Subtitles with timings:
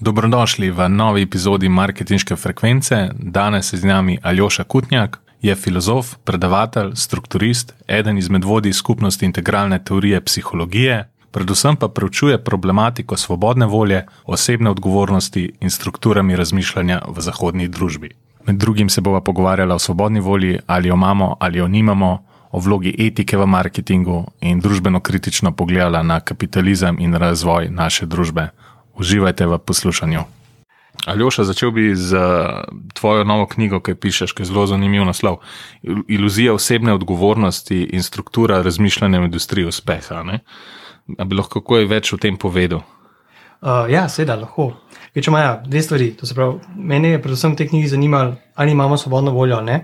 [0.00, 3.10] Dobrodošli v novi epizodi marketinške frekvence.
[3.20, 9.78] Danes je z nami Aljoša Kutnjak, je filozof, predavatelj, strukturist, eden izmed vodij skupnosti integralne
[9.84, 17.68] teorije psihologije, predvsem pa preučuje problematiko svobodne volje, osebne odgovornosti in strukturami razmišljanja v zahodni
[17.68, 18.10] družbi.
[18.46, 22.58] Med drugim se bova pogovarjala o svobodni volji, ali jo imamo ali jo nimamo, o
[22.58, 28.48] vlogi etike v marketingu in družbeno kritično pogledala na kapitalizem in razvoj naše družbe.
[29.00, 30.20] Uživajte v poslušanju.
[31.06, 32.20] Aljoša, začel bi z
[32.92, 35.38] tvojo novo knjigo, ki pišeš, ki je zelo zanimiv naslov.
[36.08, 40.20] Iluzija osebne odgovornosti in struktura razmišljanja v industriji uspeha.
[40.22, 40.42] Ne?
[41.06, 42.82] Bi lahko kaj več o tem povedal?
[43.64, 44.68] Uh, ja, seveda lahko.
[45.16, 48.76] Če imajo dve stvari, to se pravi, mene je predvsem v tej knjigi zanimalo, ali
[48.76, 49.78] imamo svobodno voljo ali ne,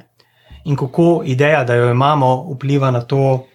[0.69, 3.47] in kako ideja, da jo imamo, vpliva na to,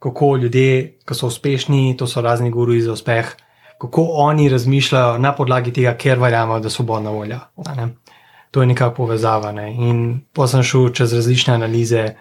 [0.00, 3.36] kako ljudje, ki so uspešni, to so razni guru za uspeh,
[3.80, 7.40] kako oni razmišljajo na podlagi tega, ker verjamemo, da je svobodna volja.
[7.76, 7.88] Ne?
[8.50, 9.52] To je nekako povezava.
[9.52, 9.70] Ne?
[9.72, 12.14] In pa sem šel čez različne analize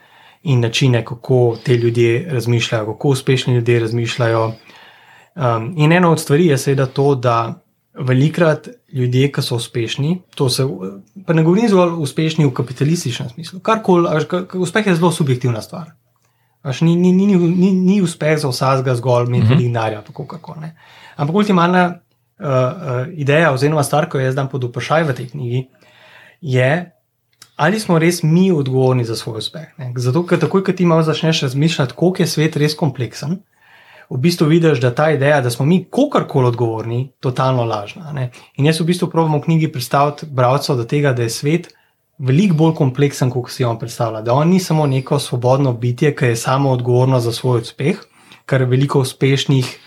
[0.44, 4.46] in načine, kako te ljudje razmišljajo, kako uspešni ljudje razmišljajo.
[5.36, 7.62] Um, in ena od stvari je seveda to, da
[8.00, 10.64] velikrat ljudje, ki so uspešni, to se,
[11.28, 14.08] pa ne govorim zgolj uspešni v kapitalističnem smislu, karkoli,
[14.54, 15.92] uspeh je zelo subjektivna stvar.
[16.62, 19.62] Až ni, ni, ni, ni, ni uspeh za vsakega zgolj imeti uh -huh.
[19.64, 20.76] denarja, tako kako ne.
[21.20, 25.28] Ampak ultimalna uh, uh, ideja, oziroma stvar, ki jo jaz dam pod vprašaj v tej
[25.34, 25.62] knjigi,
[26.40, 26.72] je,
[27.60, 29.74] ali smo res mi odgovorni za svoj uspeh.
[29.82, 29.92] Ne?
[30.00, 33.42] Zato, ker takoj, ko ti malo začneš razmišljati, koliko je svet res kompleksen,
[34.10, 38.14] v bistvu vidiš, da ta ideja, da smo mi kakorkoli odgovorni, je totalno lažna.
[38.16, 38.30] Ne?
[38.58, 41.70] In jaz v bistvu probujem v knjigi predstaviti bralcev tega, da je svet
[42.18, 44.24] veliko bolj kompleksen, kot si on predstavlja.
[44.26, 48.02] Da on ni samo neko svobodno bitje, ki je samo odgovorno za svoj uspeh,
[48.46, 49.78] kar veliko uspešnih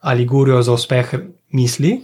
[0.00, 1.14] ali gurijo za uspeh
[1.52, 2.00] misli,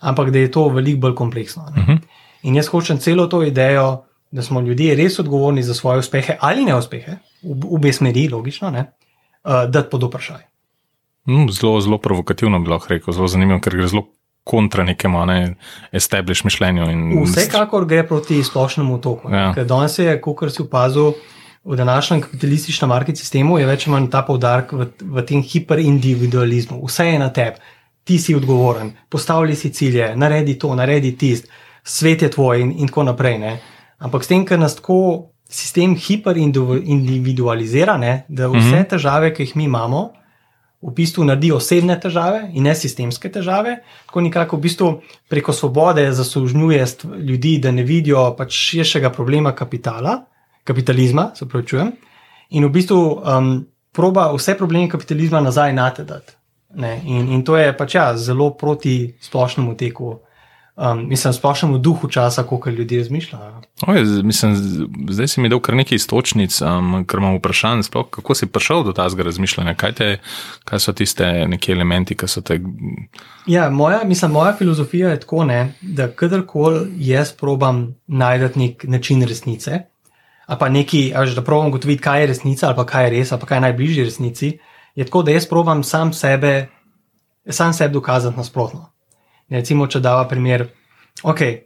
[0.00, 1.62] ampak da je to veliko bolj kompleksno.
[1.62, 1.92] Uh mhm.
[1.92, 1.98] -huh.
[2.42, 6.64] In jaz hočem celo to idejo, da smo ljudje res odgovorni za svoje uspehe ali
[6.64, 8.92] neuspehe, v obe smeri, logično, ne,
[9.44, 10.42] uh, da pod vprašaj.
[11.28, 14.06] Mm, zelo, zelo provokativno bi lahko rekel, zelo zanimivo, ker gre zelo
[14.44, 15.54] kontra nekemu ne,
[15.92, 16.90] establish mišljenju.
[16.90, 17.22] In...
[17.24, 19.30] Vsekakor gre proti splošnemu toku.
[19.30, 19.52] Ja.
[19.64, 21.12] Danes je, kot si opazil,
[21.64, 26.86] v današnjem kapitalističnem market sistemu je več ali manj ta poudarek v, v tem hiperindividualizmu.
[26.86, 27.56] Vse je na tebi,
[28.04, 31.46] ti si odgovoren, postavljaj si cilje, naredi to, naredi tist,
[31.84, 33.38] svet je tvoj in, in tako naprej.
[33.38, 33.60] Ne.
[34.02, 38.88] Ampak s tem, ker nas tako sistem hiperindividualizira, ne, da vse mhm.
[38.90, 40.10] težave, ki jih mi imamo,
[40.82, 43.76] v bistvu naredi osebne težave in ne sistemske težave.
[44.08, 44.88] Tako nekako v bistvu
[45.30, 46.86] preko svobode zaslužuje
[47.22, 50.24] ljudi, da ne vidijo pač širšega problema kapitala,
[50.64, 51.92] kapitalizma, se pravi, čujem.
[52.50, 53.54] In v bistvu um,
[53.92, 56.36] proba vse probleme kapitalizma nazaj na te dati.
[57.04, 60.18] In, in to je pač ja, zelo proti splošnemu teku
[60.76, 63.62] um, mislim, splošnemu duhu časa, kako ljudje razmišljajo.
[63.86, 64.54] Oj, mislim,
[65.10, 68.84] zdaj si mi dal kar nekaj istočnic, um, ker imam vprašanje, sploh, kako si prišel
[68.84, 70.18] do tega razmišljanja, kaj, te,
[70.64, 72.60] kaj so tiste neki elementi, ki so te.
[73.46, 79.22] Ja, moja, mislim, moja filozofija je tako, ne, da kadarkoli jaz probam najti nek način
[79.22, 79.80] resnice.
[80.52, 83.32] A pa neki, až, da probujem ugotoviti, kaj je resnica, ali pa kaj je res,
[83.32, 84.48] ali pa kaj je najbližje resnici,
[84.94, 86.66] je tako, da jaz probujem sam sebe,
[87.48, 88.90] sam sebe dokazati nasprotno.
[89.48, 90.66] Recimo, če dava primer,
[91.22, 91.56] okay,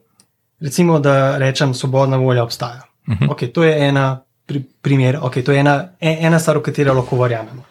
[0.62, 2.86] recimo, da rečem, svobodna volja obstaja.
[3.06, 3.24] Uh mhm.
[3.24, 3.34] -huh.
[3.34, 6.94] okay, to je ena pri, primer, okay, to je ena, e, ena stvar, v katero
[6.94, 7.62] lahko verjamemo.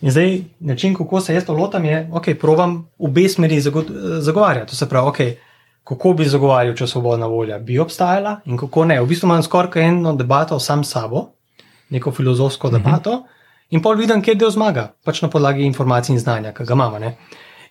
[0.00, 3.84] In zdaj, način, kako se jaz to lotam, je, okay, provam obe smeri zago,
[4.20, 4.70] zagovarjati.
[4.70, 5.34] To se pravi, okay,
[5.90, 9.00] kako bi zagovarjal, če svobodna volja bi obstajala in kako ne.
[9.02, 11.26] V bistvu imam skoraj eno debato sam s sabo,
[11.90, 12.82] neko filozofsko uh mhm.
[12.82, 12.84] -huh.
[12.84, 13.22] debato,
[13.70, 16.98] in pol vidim, kje del zmaga, pač na podlagi informacij in znanja, ki ga imamo.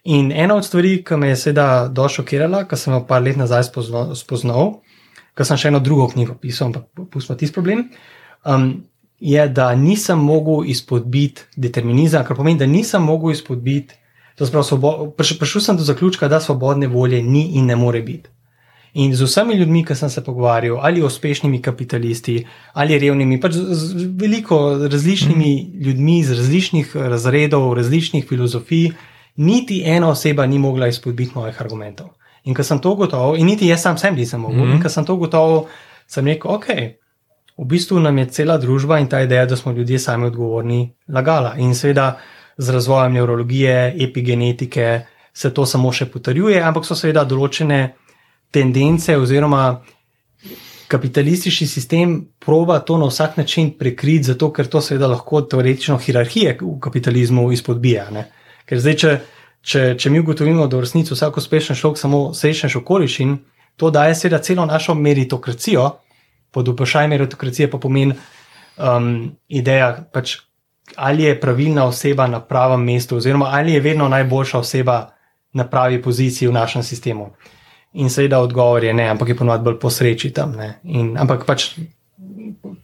[0.04, 3.38] In ena od stvari, ki me je seveda došlo šokirala, ko sem jo par let
[3.38, 4.80] nazaj spoznal, spoznal
[5.40, 7.86] ko sem še eno drugo knjigo pisal, ampak pustimo tisti problem,
[8.44, 8.70] um,
[9.20, 13.96] je, da nisem mogel izpodbiti determinizma, kar pomeni, da nisem mogel izpodbiti.
[14.40, 18.30] Prišel sem do zaključka, da svobodne volje ni in ne more biti.
[18.94, 24.08] In z vsemi ljudmi, ki sem se pogovarjal, ali uspešnimi kapitalisti, ali revnimi, pač z,
[24.18, 25.84] veliko različnimi mm.
[25.86, 28.90] ljudmi iz različnih razredov, različnih filozofij,
[29.36, 32.08] niti ena oseba ni mogla izpodbiti mojih argumentov.
[32.44, 34.76] In ko sem to gotovo, in niti jaz sam sem nisem mogel, mm -hmm.
[34.76, 35.68] in ko sem to gotovo,
[36.08, 36.68] sem rekel, ok,
[37.58, 41.56] v bistvu nam je cela družba in ta ideja, da smo ljudje sami odgovorni, lagala.
[41.58, 42.18] In seveda
[42.60, 44.90] z razvojem neurologije, epigenetike
[45.34, 47.80] se to samo še potrjuje, ampak so seveda določene
[48.52, 49.80] tendence oziroma.
[50.90, 56.56] Kapitalistični sistem proba to na vsak način prekriti, zato ker to seveda lahko teoretično hierarhije
[56.64, 58.08] v kapitalizmu izpodbija.
[58.10, 58.24] Ne?
[58.66, 59.12] Ker zdaj, če
[59.62, 63.38] če, če mi ugotovimo, da v resnici vsak uspešen človek samo srečneš okoliščin,
[63.80, 65.88] to daje seveda celo našo meritokracijo,
[66.52, 70.40] pod vprašaj meritokracije pa pomeni um, ideja, pač,
[70.96, 75.10] ali je pravilna oseba na pravem mestu, oziroma ali je vedno najboljša oseba
[75.54, 77.32] na pravi poziciji v našem sistemu.
[77.94, 80.54] In seveda odgovor je ne, ampak je ponovadi bolj posreči tam.
[80.84, 81.72] In, ampak pač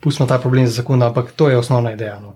[0.01, 2.19] pustimo ta problem za sekundu, ampak to je osnovna ideja.
[2.19, 2.35] No.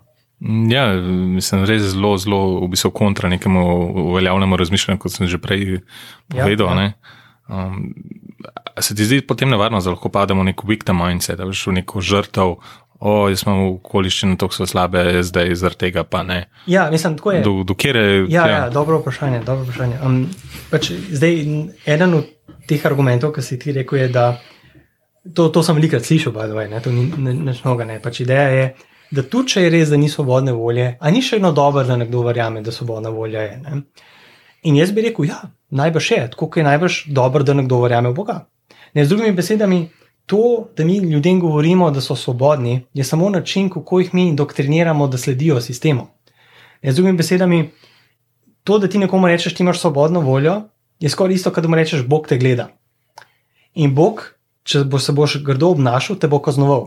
[0.69, 3.63] Ja, mislim, res zelo, zelo v bistvu kontra nekemu
[4.12, 5.81] uveljavljenemu razmišljanju, kot sem že prej
[6.30, 6.69] povedal.
[6.77, 6.94] Ja, ja.
[7.50, 7.94] Um,
[8.80, 11.81] se ti zdi potem nevarno, da lahko pademo v neko victim mindset, da veš v
[11.81, 12.56] neko žrtev,
[13.00, 16.42] o, jaz sem v okoliščini tako so slabe, zdaj zaradi tega pa ne.
[16.68, 17.42] Ja, mislim, tako je.
[17.46, 18.48] Do, do kjere, ja, ja.
[18.48, 19.42] ja, dobro vprašanje.
[19.48, 20.00] Dobro vprašanje.
[20.06, 20.22] Um,
[20.72, 21.42] pač zdaj,
[21.88, 22.30] eden od
[22.69, 24.28] teh argumentov, ki si ti rekel, je, da
[25.36, 27.07] to, to sem velikrat slišal, pa dvaj, ne, to ni
[27.50, 28.00] nič noga, ne.
[28.04, 28.68] Pač ideja je,
[29.16, 31.98] da tudi če je res, da ni svobodne volje, a ni še eno dobro, da
[32.00, 33.56] nekdo verjame, da svobodna volja je.
[33.63, 33.81] Ne.
[34.69, 35.40] In jaz bi rekel, ja,
[35.72, 38.42] najbrž je, tako je najbrž dobro, da nekdo verjame v Boga.
[38.94, 39.84] Ne, z drugimi besedami,
[40.29, 45.07] to, da mi ljudem govorimo, da so svobodni, je samo način, kako jih mi indoktriniramo,
[45.07, 46.07] da sledijo sistemu.
[46.83, 47.71] Z drugimi besedami,
[48.63, 50.61] to, da ti nekomu rečeš, da imaš svobodno voljo,
[50.99, 52.67] je skoraj isto, kot da mu rečeš, Bog te gleda.
[53.73, 54.21] In Bog,
[54.63, 56.85] če bo se boš grdo obnašal, te bo kaznoval.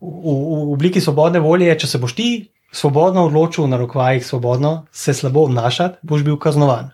[0.00, 2.28] V, v, v obliki svobodne volje je, če se boš ti
[2.74, 6.90] svobodno odločil, na rokvajih svobodno se slabo obnašati, boš bil kaznovan.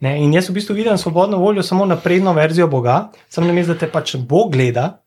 [0.00, 0.16] Ne?
[0.22, 3.78] In jaz v bistvu vidim svobodno voljo samo napredno verzijo Boga, samo na mestu, da
[3.80, 5.02] te pač Bog gleda,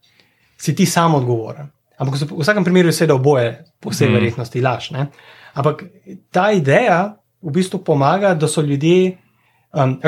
[0.58, 1.70] si ti sam odgovoren.
[2.00, 4.16] Ampak v vsakem primeru je seveda oboje, po vsej mm.
[4.16, 4.92] verjetnosti, laž.
[4.96, 5.10] Ne?
[5.54, 5.84] Ampak
[6.32, 9.18] ta ideja v bistvu pomaga, da so ljudje.
[9.74, 10.00] Um,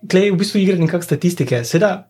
[0.00, 1.58] Klej v bistvu igra nekakšne statistike.
[1.68, 2.08] Seveda,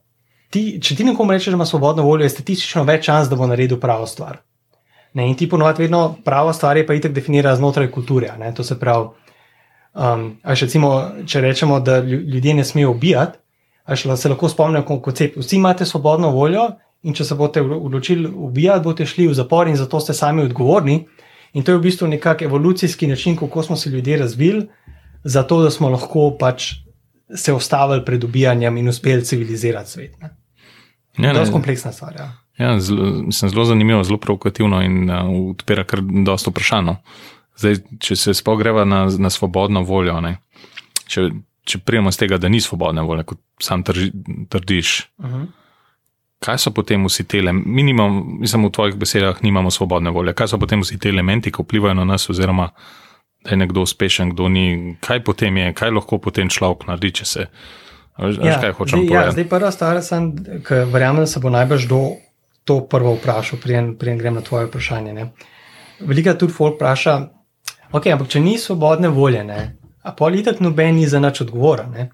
[0.54, 3.48] ti, če ti nekomu rečeš, da ima svobodno voljo, je statistično več čas, da bo
[3.50, 4.38] naredil pravo stvar.
[5.18, 5.26] Ne?
[5.26, 8.30] In ti ponovadi vedno pravo stvar je pa itek definira znotraj kulture.
[8.38, 8.52] Ne?
[8.54, 9.08] To se pravi.
[9.94, 13.38] Um, recimo, če rečemo, da ljudje ne smejo ubijati,
[13.96, 15.36] se lahko spomnimo kot koncept.
[15.36, 16.68] Vsi imate svobodno voljo
[17.02, 21.06] in če se boste odločili ubijati, boste šli v zapor in zato ste sami odgovorni.
[21.52, 24.68] In to je v bistvu nekak evolucijski način, kako smo se ljudje razvili,
[25.24, 26.72] zato da smo lahko pač
[27.34, 30.14] se ustavili pred ubijanjem in uspeli civilizirati svet.
[30.20, 30.30] Ne?
[31.18, 32.14] Ja, to je kompleksna stvar.
[32.18, 32.32] Ja.
[32.58, 36.92] Ja, zelo, mislim, zelo zanimivo, zelo provokativno in uh, odpira kar dosta vprašanj.
[37.60, 40.16] Zdaj, če se spogreva na, na svobodno voljo,
[41.10, 41.26] če,
[41.68, 44.12] če prijemo z tega, da ni svobodne volje, kot sam trži,
[44.48, 45.40] trdiš, uh mhm.
[45.40, 45.46] -huh.
[46.40, 50.32] kaj so potem vsi te elementi, mi nimamo, mislim, v tvojih besedah nimamo svobodne volje,
[50.32, 52.70] kaj so potem vsi te elementi, ki vplivajo na nas, oziroma
[53.44, 57.24] da je nekdo uspešen, kdo ni, kaj potem je, kaj lahko potem človek naredi, če
[57.24, 57.46] se.
[58.18, 59.26] Veš, ja, kaj hočem povedati?
[59.26, 60.00] Ja, zdaj prva stvar,
[60.66, 62.00] ki verjamem, da se bo najbrž do
[62.64, 65.30] to prvo vprašal, preden grem na tvoje vprašanje.
[66.00, 67.16] Veliko tudi folk vpraša,
[67.92, 69.60] okay, ampak če ni svobodne volje, ne,
[70.02, 72.10] a politik noben ni za nič odgovoren.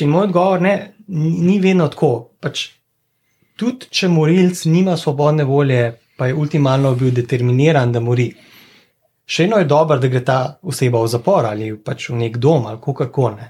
[0.00, 0.76] In moj odgovor je,
[1.08, 2.32] ni vedno tako.
[2.40, 2.70] Pač,
[3.56, 8.30] tudi če morilc nima svobodne volje, pa je ultimalno bil determiniran, da mori.
[9.26, 12.66] Še eno je dobro, da gre ta oseba v zapor ali pač v nek dom
[12.70, 13.46] ali kako koli.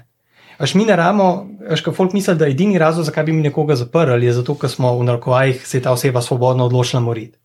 [0.57, 1.25] Až mi naramo,
[1.69, 4.55] až ka folk misli, da je edini razlog, zakaj bi mi nekoga zaprli, je zato,
[4.57, 7.37] ker smo v narekovajih se ta oseba svobodno odločila moriti.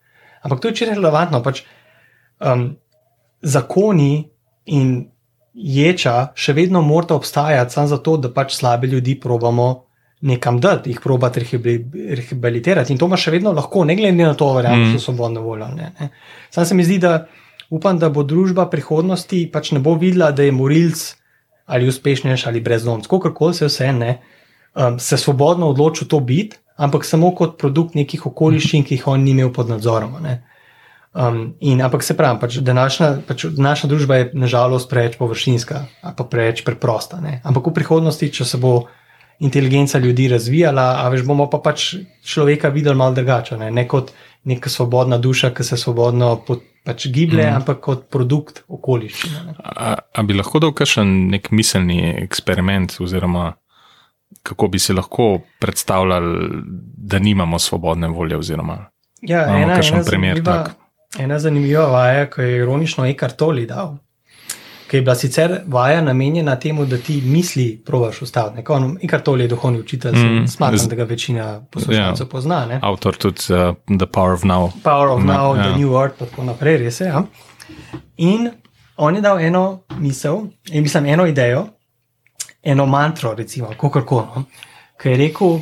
[0.43, 1.43] Ampak to je čisto relevantno.
[1.44, 1.60] Pač,
[2.40, 2.72] um,
[3.43, 4.29] zakoni
[4.67, 4.93] in
[5.53, 9.85] ječa še vedno morata obstajati, samo zato, da pač slabe ljudi probamo
[10.23, 12.93] nekam dati, jih probati rehabilitirati.
[12.93, 14.93] In to ima še vedno lahko, ne glede na to, ali mm.
[14.95, 15.90] so svobodne volje.
[16.50, 17.26] Sam se mi zdi, da
[17.75, 21.02] upam, da bo družba prihodnosti pač ne bo videla, da je morilc
[21.73, 24.16] ali uspešnejši ali brezdomc, kakorkoli se vse ne,
[24.75, 29.23] um, se svobodno odločil to biti, ampak samo kot produkt nekih okoliščin, ki jih on
[29.25, 30.19] ni imel pod nadzorom.
[31.12, 35.85] Um, in, ampak se pravi, pač današnja, pač današnja družba je nažalost preveč površinska,
[36.16, 37.21] pa preveč preprosta.
[37.21, 37.40] Ne?
[37.45, 38.87] Ampak v prihodnosti, če se bo
[39.45, 43.71] inteligenca ljudi razvijala, a veš, bomo pa pač človeka videli malo drugače, ne?
[43.71, 44.14] ne kot
[44.49, 47.61] neka svobodna duša, ki se svobodno pot, pač giblje, mm.
[47.61, 49.59] ampak kot produkt okoliščine.
[49.62, 53.52] A, a bi lahko dal kakšen nek miselni eksperiment, oziroma
[54.42, 56.62] kako bi si lahko predstavljali,
[56.97, 58.37] da nimamo svobodne volje?
[58.37, 58.78] Oziroma,
[59.21, 60.57] ja, ena, ena, zanimiva,
[61.19, 63.97] ena zanimiva vaja, ki je ironično Ekar Toli dal
[64.92, 68.73] ki je bila sicer vaja namenjena temu, da ti misli provaš ustaviti.
[69.00, 72.31] In kar to je duhovni učitelj, mm, smatram, da ga večina poslušalcev yeah.
[72.31, 72.66] pozna.
[72.66, 72.81] Ne?
[72.83, 74.69] Avtor tudi uh, The Power of Now.
[74.85, 75.62] Power of no, Now, yeah.
[75.62, 75.76] The ja.
[75.76, 77.07] New pa tako naprej, res je.
[77.07, 77.23] Ja?
[78.16, 78.50] In
[78.97, 81.66] on je dal eno misel, in mislim eno idejo,
[82.62, 84.45] eno mantro, recimo, kako koli, no?
[85.00, 85.59] ki je rekel,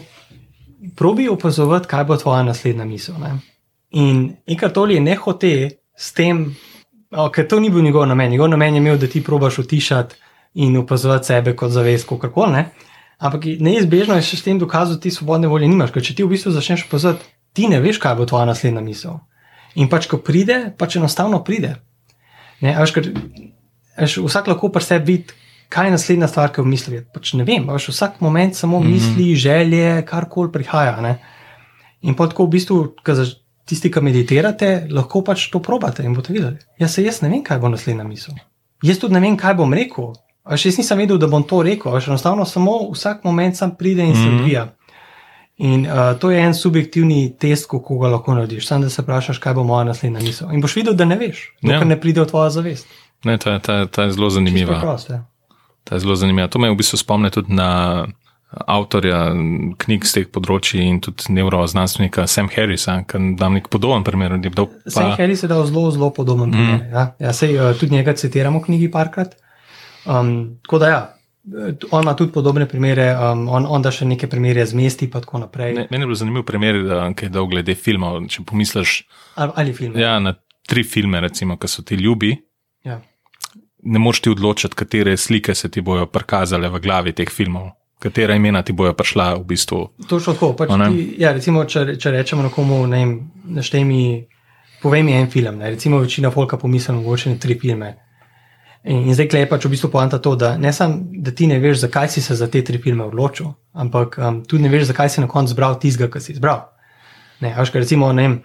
[0.97, 3.15] probi opazovati, kaj bo tvoja naslednja misel.
[3.23, 3.39] Ne?
[3.91, 6.55] In kar to je ne hote s tem,
[7.11, 8.31] ker to ni bil njegov namen.
[8.31, 10.15] Njegov namen je imel, da ti probaš utišati
[10.55, 12.65] in opazovati sebe kot zavest, kako koli.
[13.21, 16.25] Ampak neizbežno je še s tem dokazati, da ti svobodne volje nimaš, ker če ti
[16.25, 19.19] v bistvu začneš opazovati, ti ne veš, kaj bo tvoja naslednja misel.
[19.77, 21.75] In pač, ko pride, pač enostavno pride.
[22.65, 23.11] Ne, veš, ker,
[23.99, 25.37] veš, vsak lahko pri sebi vidi,
[25.71, 27.03] kaj je naslednja stvar, ki jo misli.
[27.13, 28.93] Pač ne vem, veš, vsak moment samo mm -hmm.
[28.97, 30.97] misli, želje, karkoli prihaja.
[31.01, 31.19] Ne.
[32.01, 32.95] In pa tako v bistvu,
[33.71, 36.59] tisti, ki meditirate, lahko pač to probate in boste videli.
[36.79, 38.37] Jaz se jaz ne vem, kaj bo naslednja misel.
[38.83, 40.13] Jaz tudi ne vem, kaj bom rekel.
[40.51, 41.93] Veš, jaz nisem vedel, da bom to rekel.
[41.95, 44.25] Veš, enostavno samo vsak moment sam pride in mm -hmm.
[44.25, 44.39] se mhm.
[44.39, 44.69] odvija.
[45.61, 48.67] In uh, to je en subjektivni test, kako ga lahko narediš.
[48.67, 50.53] Sam da se vprašaš, kaj bo moja naslednja misel.
[50.53, 51.85] In boš videl, da ne veš, dokler ja.
[51.85, 52.87] ne pride v tvojo zavest.
[53.25, 54.81] Ne, ta, ta, ta je zelo zanimiva.
[54.81, 55.25] Prost, ja.
[55.85, 56.49] Ta je zelo zanimiva.
[56.49, 58.07] To me v bistvu spomne tudi na
[58.51, 59.31] avtorja
[59.79, 64.35] knjig z teh področji in tudi neuroznanstvenika Sam Harrisa, ki dam nek podoben primer.
[64.43, 64.67] Pa...
[64.91, 66.59] Sam Harris je dal zelo, zelo podoben mm.
[66.59, 66.83] primer.
[66.91, 69.39] Ja, ja sej, uh, tudi njega citiramo v knjigi parkrat.
[70.05, 71.01] Um, tako da ja.
[71.91, 75.41] On ima tudi podobne primere, um, on, on da še neke primere zmesti, in tako
[75.41, 75.73] naprej.
[75.79, 76.83] Ne, meni je bil zanimiv primer,
[77.17, 78.21] ki je dal glede filmov.
[78.31, 78.99] Če pomisliš
[79.41, 80.03] ali, ali filme.
[80.03, 80.35] Ja, na
[80.69, 82.35] tri filme, recimo, ki so ti ljubi.
[82.87, 83.01] Ja.
[83.83, 88.35] Ne moreš ti odločiti, katere slike se ti bodo prikazale v glavi teh filmov, katera
[88.35, 89.81] imena ti bodo prišla v bistvu.
[90.09, 90.53] Točno tako.
[90.57, 93.13] Pač ti, ja, recimo, če, če rečemo nekomu, ne vem,
[93.61, 94.05] naštej mi,
[94.83, 95.61] povej mi en film.
[95.61, 97.93] Ne, recimo, večina folka pomisli, mogoče ne tri filme.
[98.89, 101.61] In, in zdaj je pač v bistvu poanta to, da ne samo, da ti ne
[101.61, 105.13] veš, zakaj si se za te tri filme odločil, ampak um, tudi ne veš, zakaj
[105.13, 106.71] si na koncu izbral tistega, ki si izbral.
[107.45, 108.41] Ne, až, recimo, ne vem,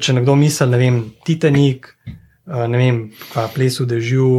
[0.00, 3.00] če nekdo misli, ne vem, Titanic, uh, ne vem,
[3.32, 4.30] pa ples v dežju,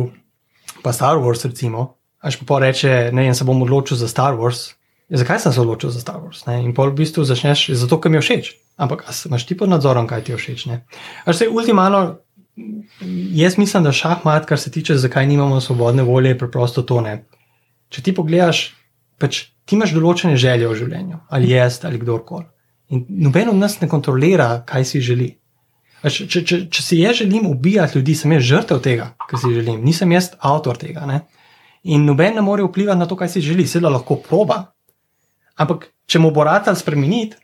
[0.86, 4.74] pa Star Wars, recimo, až pa reče, ne vem, se bom odločil za Star Wars.
[5.09, 6.43] Ja, zakaj sem se odločil za Star Wars?
[6.47, 6.59] Ne?
[6.63, 8.53] In pol v bistvu začneš zato, ker mi je všeč.
[8.77, 10.67] Ampak imaš ti pod nadzorom, kaj ti je všeč.
[11.25, 12.19] Až se ultimalno
[13.33, 17.25] Jaz mislim, da šahmat, kar se tiče, zakaj nimamo svobodne volje, je preprosto to ne.
[17.93, 18.71] Če ti pogledaš,
[19.21, 22.47] pač ti imaš določene želje v življenju, ali jaz, ali kdorkoli.
[22.89, 25.29] In noben od nas ne kontrolira, kaj si želi.
[26.01, 29.53] Če, če, če, če si jaz želim ubijati ljudi, sem jaz žrtev tega, kar si
[29.53, 31.05] želim, nisem jaz avtor tega.
[31.09, 31.21] Ne?
[31.84, 34.63] In noben ne more vplivati na to, kaj si želi, seveda lahko proba.
[35.55, 37.38] Ampak, če mu bo rad ali spremeniti,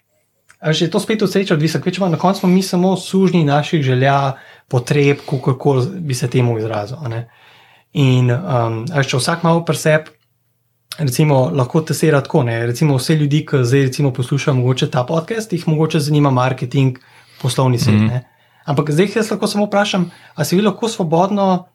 [0.72, 4.34] je to spet od sreče odvisno, ker na koncu smo mi samo sužnji naših želja,
[4.68, 6.98] potreb, kako bi se temu izrazil.
[7.94, 10.08] In um, če vsak malo preseb,
[10.98, 12.44] recimo, lahko tesira tako.
[12.44, 12.66] Ne?
[12.66, 16.98] Recimo, vse ljudi, ki zdaj recimo, poslušajo mogoče ta podcast, jih mogoče zanima marketing,
[17.42, 17.96] poslovni svet.
[17.96, 18.22] Mm -hmm.
[18.66, 21.66] Ampak zdaj jaz lahko samo vprašam, ali se vi lahko svobodno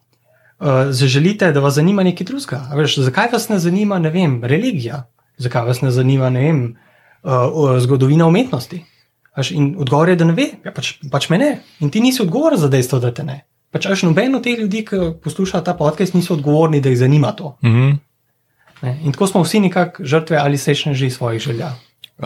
[0.91, 2.61] zaželite, da vas zanima nekaj drugega?
[2.97, 5.03] Zakaj vas ne zanima, ne vem, religija?
[5.37, 6.63] Zakaj vas ne zanima, ne vem,
[7.23, 8.83] uh, zgodovina umetnosti?
[9.51, 11.49] In odgovor je, da ne ve, ja, pač, pač me ne.
[11.79, 13.45] In ti nisi odgovoren za dejstvo, da te ne.
[13.71, 17.31] Pač, až noben od teh ljudi, ki poslušajo ta podcast, niso odgovorni, da jih zanima
[17.31, 17.57] to.
[17.63, 17.97] Mm -hmm.
[19.05, 21.71] In tako smo vsi nekako žrtve ali sečne že svojih želja.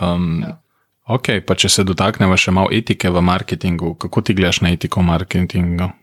[0.02, 0.62] Um, ja.
[1.08, 5.02] Ok, pa če se dotaknemo še malo etike v marketingu, kako ti gledaš na etiko
[5.02, 5.86] marketinga?
[5.86, 6.03] Uh,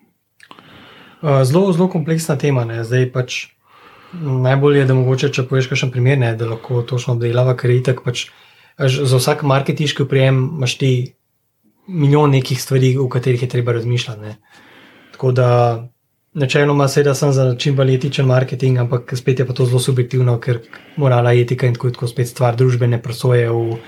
[1.23, 2.65] zelo, zelo kompleksna tema.
[2.65, 2.85] Ne.
[2.85, 3.41] Zdaj pač
[4.21, 7.81] najbolje je, da mogoče, če poveš, kakšen primer, ne, da lahko točno obdelava, ker je
[7.83, 8.29] itak pač
[8.81, 10.93] za vsak marketinški prijem imaš ti
[11.87, 14.21] milijon nekih stvari, o katerih je treba razmišljati.
[14.21, 14.37] Ne.
[15.13, 15.49] Tako da,
[16.33, 20.39] načeloma, seveda sem za čim bolj etičen marketing, ampak spet je pa to zelo subjektivno,
[20.41, 20.63] ker
[20.97, 23.79] morala etika in tako, tako spet stvar družbene presoje v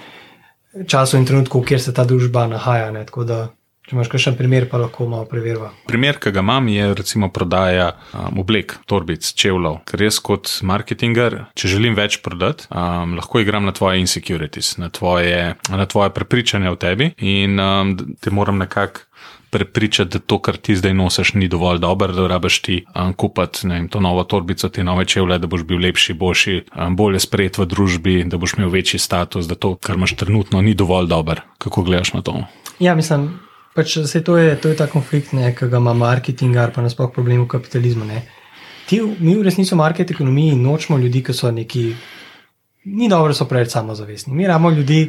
[0.86, 2.90] času in trenutku, kjer se ta družba nahaja.
[2.92, 3.06] Ne.
[3.06, 3.40] Tako da,
[3.82, 5.72] Če imaš še en primer, pa lahko malo preverjava.
[5.90, 9.80] Primer, ki ga imam, je recimo prodaja um, oblek, torbic, čevljev.
[9.90, 14.86] Ker jaz kot marketinger, če želim več prodati, um, lahko igram na tvoje insecurities, na
[14.94, 19.08] tvoje, na tvoje prepričanja o tebi in um, te moram nekako.
[19.52, 23.68] Prepričati, da to, kar ti zdaj nosiš, ni dovolj dobro, da rabiš ti um, kupiti
[23.92, 27.68] to novo torbico, te nove čevlje, da boš bil lepši, boljši, um, bolje sprejet v
[27.68, 31.44] družbi, da boš imel večji status, da to, kar imaš trenutno, ni dovolj dobro.
[31.60, 32.38] Kako gledaš na to?
[32.80, 33.28] Ja, mislim,
[33.74, 37.08] Pač, se, to, je, to je ta konflikt, ne, ki ga ima marketing, pa nasploh
[37.12, 38.04] problem v kapitalizmu.
[38.88, 41.84] Ti, mi v resnici v marketing ekonomiji nočemo ljudi, ki so neki,
[42.92, 44.34] ni dobro, so preveč samozavestni.
[44.36, 45.06] Mi imamo ljudi,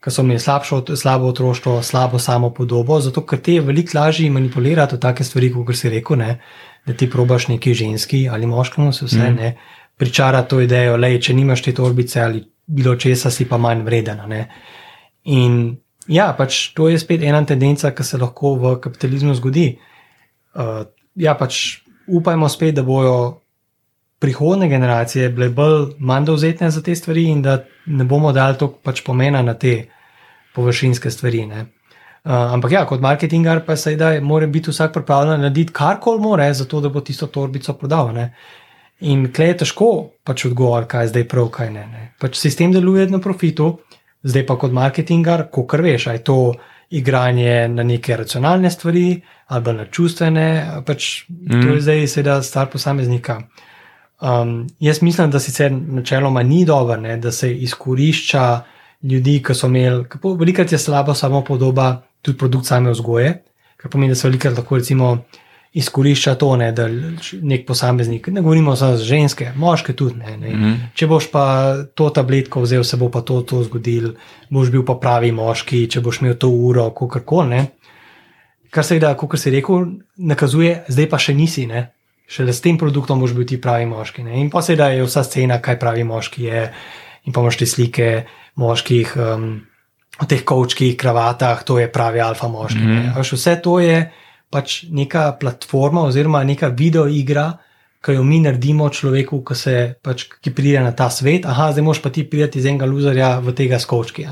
[0.00, 4.30] ki so imeli slabšo, slabo otroštvo, slabo samo podobo, zato ker te je veliko lažje
[4.30, 6.38] manipulirati v take stvari, kot si rekel, ne,
[6.86, 9.36] da ti probaš neki ženski ali moškemu, se vse mm.
[9.36, 9.52] ne,
[10.00, 14.24] pričara to idejo, da če nimaš te torbice ali bilo česa, si pa manj vreden.
[15.24, 15.76] In
[16.10, 19.68] Ja, pač to je spet ena tendenca, ki se lahko v kapitalizmu zgodi.
[20.58, 20.82] Uh,
[21.14, 23.40] ja, pač upajmo spet, da bodo
[24.20, 28.82] prihodne generacije bile bolj manj dovzetne za te stvari in da ne bomo dali toliko
[28.84, 29.74] pač pomena na te
[30.54, 31.44] površinske stvari.
[31.46, 31.62] Uh,
[32.56, 36.80] ampak ja, kot marketingar pa se da mora biti vsak pripravljen narediti karkoli more, zato
[36.80, 38.12] da bo tisto torbico prodal.
[38.12, 38.32] Ne?
[39.00, 39.92] In klej je težko
[40.26, 41.86] pač odgovoriti, kaj je zdaj prav, kaj ne.
[41.86, 42.02] ne.
[42.20, 43.78] Pač sistem deluje na profitu,
[44.22, 46.38] zdaj pa kot marketingar, ko kar veš, aj to
[46.90, 50.46] igranje na neke racionalne stvari ali na čustvene,
[50.86, 51.62] pač mm.
[51.62, 53.40] to je zdaj seveda stvar posameznika.
[54.20, 58.60] Um, jaz mislim, da sicer načeloma ni dobro, ne, da se izkorišča
[59.02, 60.04] ljudi, ki so imeli,
[60.38, 63.32] velikrat je slaba samo podoba, tudi produkt same vzgoje,
[63.76, 65.24] kar pomeni, da se velikrat lahko recimo
[65.72, 66.88] izkorišča to, ne, da
[67.42, 70.18] nek posameznik, ne govorimo samo za ženske, moške tudi.
[70.18, 70.48] Ne, ne.
[70.48, 70.76] Mm -hmm.
[70.94, 74.14] Če boš pa to tabletko vzel, se bo pa to, to zgodil,
[74.50, 77.62] boš bil pa pravi moški, če boš imel to uro, kako koli.
[78.70, 79.86] Kar se da, kot si rekel,
[80.16, 81.66] nakazuje, zdaj pa še nisi.
[81.66, 81.92] Ne.
[82.26, 84.22] Šele s tem produktom boš bil ti pravi moški.
[84.22, 84.40] Ne.
[84.40, 86.72] In pa se je vsa scena, kaj pravi moški je.
[87.24, 88.24] In pa imaš te slike
[88.54, 89.60] moških, um,
[90.20, 92.78] v teh kočkih, kravatah, to je pravi alfa moški.
[92.78, 93.34] Mm -hmm.
[93.34, 94.10] Vse to je
[94.50, 97.52] pač neka platforma oziroma neka video igra,
[98.04, 101.46] ki jo mi naredimo človeku, ki, se, pač, ki pride na ta svet.
[101.46, 104.26] Aha, zdaj moš pa ti priti iz enega luzerja v tega skočki.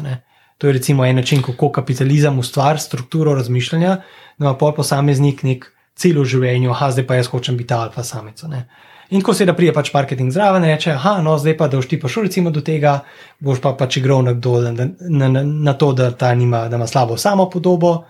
[0.58, 3.96] To je recimo en način, kako kapitalizem ustvari strukturo razmišljanja,
[4.38, 8.02] da ima pol posameznik nek cilj v življenju, aha, zdaj pa jaz hočem biti alfa
[8.02, 8.48] samica.
[8.48, 8.64] Ne?
[9.10, 11.88] In ko se da prije pač marketing zraven, reče, aha, no, zdaj pa da boš
[11.88, 12.98] ti pa šel recimo do tega,
[13.40, 16.86] boš pa pač igral nekdo na, na, na, na to, da ta nima, da ima
[16.86, 18.04] slabo samo podobo.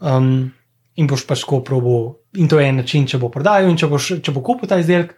[0.00, 0.52] Um,
[0.96, 1.94] in boš pač tako probo.
[2.40, 4.78] In to je en način, če bo prodajal, in če, boš, če bo kupil ta
[4.80, 5.14] izdelek,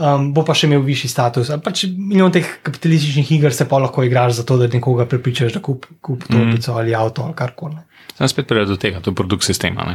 [0.00, 1.52] um, bo pa še imel višji status.
[1.64, 5.64] Pač milijon teh kapitalističnih iger se pa lahko igraš za to, da nekoga prepričaš, da
[5.64, 6.78] kupi kup torbico mm.
[6.82, 7.82] ali avto ali karkoli.
[8.16, 9.86] Sam spet pridem do tega, to je produkt sistema.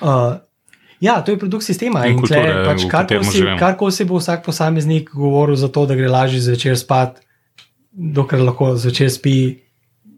[0.00, 0.36] Uh,
[1.00, 2.06] ja, to je produkt sistema.
[2.06, 5.96] In, in kulture, pač karkoli si, kar si bo vsak posameznik govoril za to, da
[5.96, 7.20] gre lažje zvečer spat,
[7.92, 9.65] dokler lahko zvečer spi,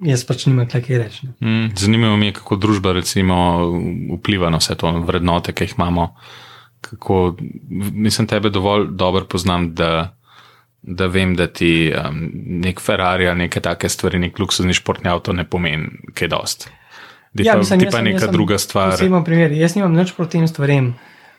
[0.04, 1.28] jaz pač nimam kaj reči.
[1.40, 3.36] Mm, zanimivo mi je, kako družba recimo,
[4.18, 6.12] vpliva na vse to vrednote, ki jih imamo.
[6.80, 7.36] Kako,
[7.92, 10.14] mislim, tebe dovolj dobro poznam, da,
[10.82, 12.20] da vem, da ti um,
[12.62, 16.68] nek Ferrari ali neke take stvari, nek luksuzni športni avto ne pomeni kaj dost.
[17.34, 18.96] Ja, pa, mislim, ti pa neka druga stvar.
[19.24, 20.94] Primer, jaz nimam nič proti tem stvarem,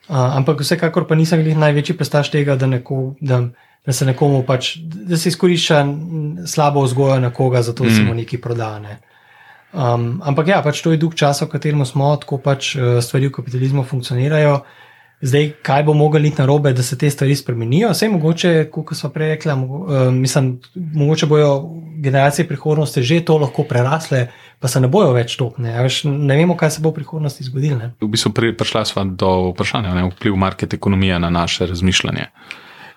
[0.10, 3.48] uh, ampak vsekakor pa nisem največji pestaš tega, da, neko, da
[3.86, 5.86] da se nekomu pač, da se izkorišča
[6.48, 7.96] slabo vzgojo nekoga, zato mm.
[7.96, 9.00] se mu neki prodane.
[9.74, 13.30] Um, ampak ja, pač to je dolg čas, v katerem smo, tako pač uh, stvari
[13.30, 14.62] v kapitalizmu funkcionirajo.
[15.22, 17.92] Zdaj, kaj bo moglo iti na robe, da se te stvari spremenijo?
[17.92, 21.52] Vse mogoče, kot smo prej rekli, uh, mislim, mogoče bojo
[22.00, 24.28] generacije prihodnosti že to lahko prerasle,
[24.60, 25.76] pa se ne bojo več topne.
[25.76, 27.92] Ja, ne vemo, kaj se bo v prihodnosti zgodilo.
[28.02, 32.32] V bistvu prišla sva do vprašanja, ne, vpliv market ekonomije na naše razmišljanje.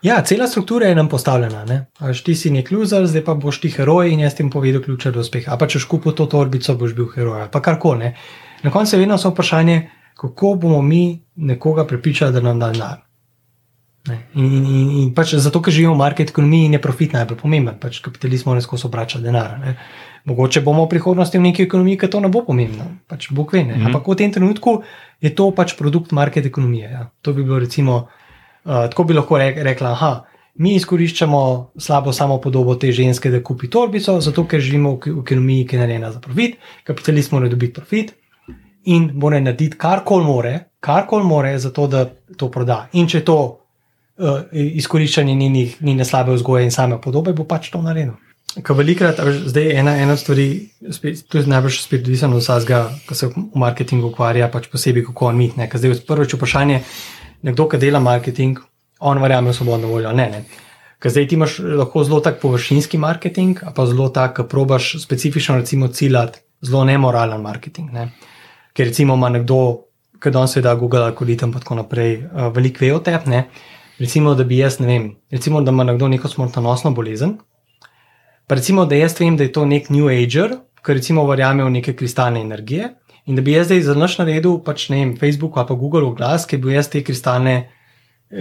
[0.03, 1.85] Ja, cela struktura je nam postavljena.
[1.99, 5.13] Až ti si nek loser, zdaj pa boš ti heroj in jaz ti povedal ključe
[5.15, 5.55] do uspeha.
[5.55, 7.47] A pa če škupo to torbico, boš bil heroj.
[7.53, 8.11] Pa kar koli.
[8.63, 12.99] Na koncu je vedno samo vprašanje, kako bomo mi nekoga prepričali, da nam da denar.
[14.09, 17.39] In, in, in, in pač zato, ker živimo v market ekonomiji in je profit najbolj
[17.39, 19.55] pomemben, pač kapitalizem mora skozi obračati denar.
[19.63, 19.77] Ne?
[20.27, 23.63] Mogoče bomo v prihodnosti v neki ekonomiji, ki to ne bo pomembno, pač Bog ve.
[23.63, 23.87] Mm -hmm.
[23.87, 24.83] Ampak v tem trenutku
[25.21, 26.91] je to pač produkt market ekonomije.
[26.91, 27.11] Ja?
[27.23, 28.09] To bi bilo recimo.
[28.65, 33.71] Uh, tako bi lahko rekla, da mi izkoriščamo slabo samo podobo te ženske, da kupi
[33.71, 38.13] torbico, zato ker živimo v ekonomiji, ki je narejena za profit, kapitalist mora dobiti profit
[38.85, 42.05] in mora narediti kar koli more, kar koli more, zato da
[42.37, 42.89] to proda.
[42.93, 47.83] In če to uh, izkoriščanje ni njene slabe vzgoje in same podobe, bo pač to
[47.83, 48.19] naredil.
[48.53, 49.17] Ker velikrat,
[49.49, 54.11] zdaj ena, ena stvar, to je najbolj spet odvisno od vsega, kar se v marketingu
[54.11, 55.57] ukvarja, pač posebej kako on mit.
[55.57, 56.83] Zdaj, prvič vprašanje
[57.43, 58.61] nekdo, ki dela marketing,
[59.01, 60.13] on verjame v svobodno voljo.
[60.13, 60.45] Ne, ne.
[61.03, 65.57] Ker zdaj ti imaš lahko zelo tak površinski marketing, pa zelo tak, ki probaš specifično,
[65.59, 67.91] recimo, ciljati zelo nemoralen marketing.
[67.93, 68.09] Ne.
[68.73, 69.59] Ker recimo ima nekdo,
[70.23, 73.43] ki danes seveda Google algoritem in tako naprej, uh, veliko ve o tebi.
[73.99, 77.37] Recimo, da bi jaz, ne vem, recimo, da ima nekdo neko smrtonosno bolezen.
[78.47, 81.71] Pa recimo, da jaz vem, da je to nek New Ager, ki recimo verjame v
[81.71, 82.95] neke kristalne energije.
[83.27, 86.09] In da bi jaz zdaj za noč naredil, pač ne vem, Facebook ali pa Google
[86.09, 87.55] oglas, ki bi jaz te kristalne,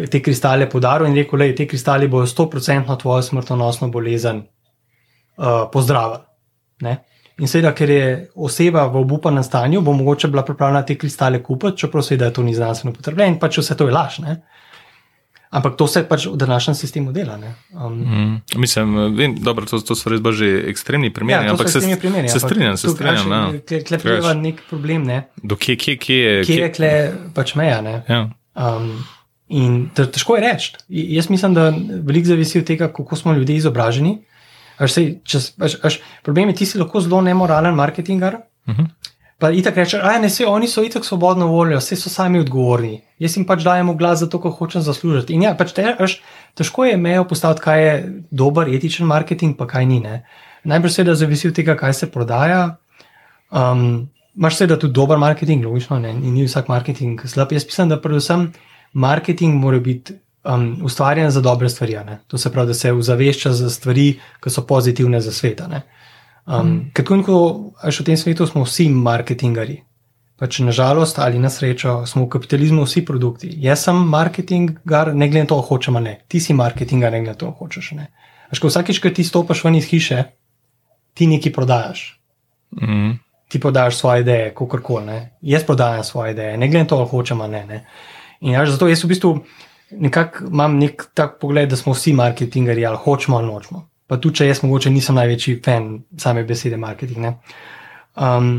[0.09, 6.25] te kristale podaril in rekel, da te kristali bodo 100% tvojo smrtonosno bolezen uh, pozdravili.
[7.41, 11.83] In seveda, ker je oseba v obupanem stanju, bo mogoče bila pripravljena te kristale kupiti,
[11.83, 14.19] čeprav seveda to ni znanstveno potrebno in pač vse to je laž.
[14.21, 14.41] Ne?
[15.51, 17.35] Ampak to se pač v današnjem sistemu dela.
[17.75, 21.45] Um, mm, mislim, vem, dobro, to, to so res že ekstremni primeri.
[21.45, 23.59] Ja, ampak se, primeri, se strinjam, se strinjam.
[23.67, 25.03] Kle, kle prejeva nek problem.
[25.03, 25.25] Ne?
[25.43, 26.45] Do kje, kje, kje je?
[26.47, 26.91] Kje je kle
[27.35, 27.81] pač meja?
[28.07, 28.21] Ja.
[28.55, 29.03] Um,
[29.51, 30.71] in težko je reči.
[30.87, 31.67] Jaz mislim, da
[31.99, 34.21] veliko zavisi od tega, kako smo ljudje izobraženi.
[34.79, 38.39] Až sej, čas, až, až, problem je, ti si lahko zelo nemoralen marketingar.
[38.67, 38.87] Uh mhm.
[38.87, 39.10] -huh.
[39.41, 42.99] Pa itak reče, da ne vse, oni so itak svobodno voljo, vse so sami odgovorni.
[43.19, 45.33] Jaz jim pač dajem glas za to, ko hočem zaslužiti.
[45.33, 46.19] In ja, pač te, až,
[46.53, 47.95] težko je mejo postaviti, kaj je
[48.29, 49.97] dober etičen marketing, pa kaj ni.
[50.03, 50.19] Ne?
[50.69, 52.63] Najbrž seveda zavisi od tega, kaj se prodaja.
[53.49, 56.13] Um, Máš seveda tudi dober marketing, logično, ne?
[56.13, 57.49] in ni vsak marketing slab.
[57.51, 58.45] Jaz mislim, da predvsem
[58.93, 60.13] marketing mora biti
[60.45, 61.97] um, ustvarjen za dobre stvari.
[62.27, 65.61] To se pravi, da se ozavešča za stvari, ki so pozitivne za svet.
[66.47, 66.91] Um, mm.
[66.93, 67.37] Ker ko
[67.77, 69.81] v tem svetu smo vsi marketingari.
[70.41, 73.49] Pač nažalost ali na srečo smo v kapitalizmu vsi produkti.
[73.61, 76.15] Jaz sem marketingar, ne glede na to, hočem ali ne.
[76.25, 78.07] Ti si marketingar, ne glede na to, hočeš ali ne.
[78.49, 80.23] Až ko vsakič, ko ti stopiš ven iz hiše,
[81.13, 82.17] ti nekaj prodajaš.
[82.81, 83.21] Mm.
[83.51, 85.19] Ti prodajaš svoje ideje, kako koli.
[85.45, 87.65] Jaz prodajam svoje ideje, ne glede na to, hočem ali ne.
[87.65, 87.85] ne.
[88.41, 89.31] In až zato jaz v bistvu
[89.93, 94.41] nekako imam nek tak pogled, da smo vsi marketingari ali hočemo ali nočemo pa tudi
[94.41, 95.85] če jaz mogoče nisem največji fan
[96.19, 97.29] same besede marketing.
[98.19, 98.49] Um,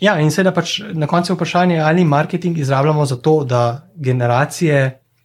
[0.00, 3.60] ja, in seveda pač na koncu je vprašanje, ali marketing izrabljamo za to, da
[4.00, 4.78] generacije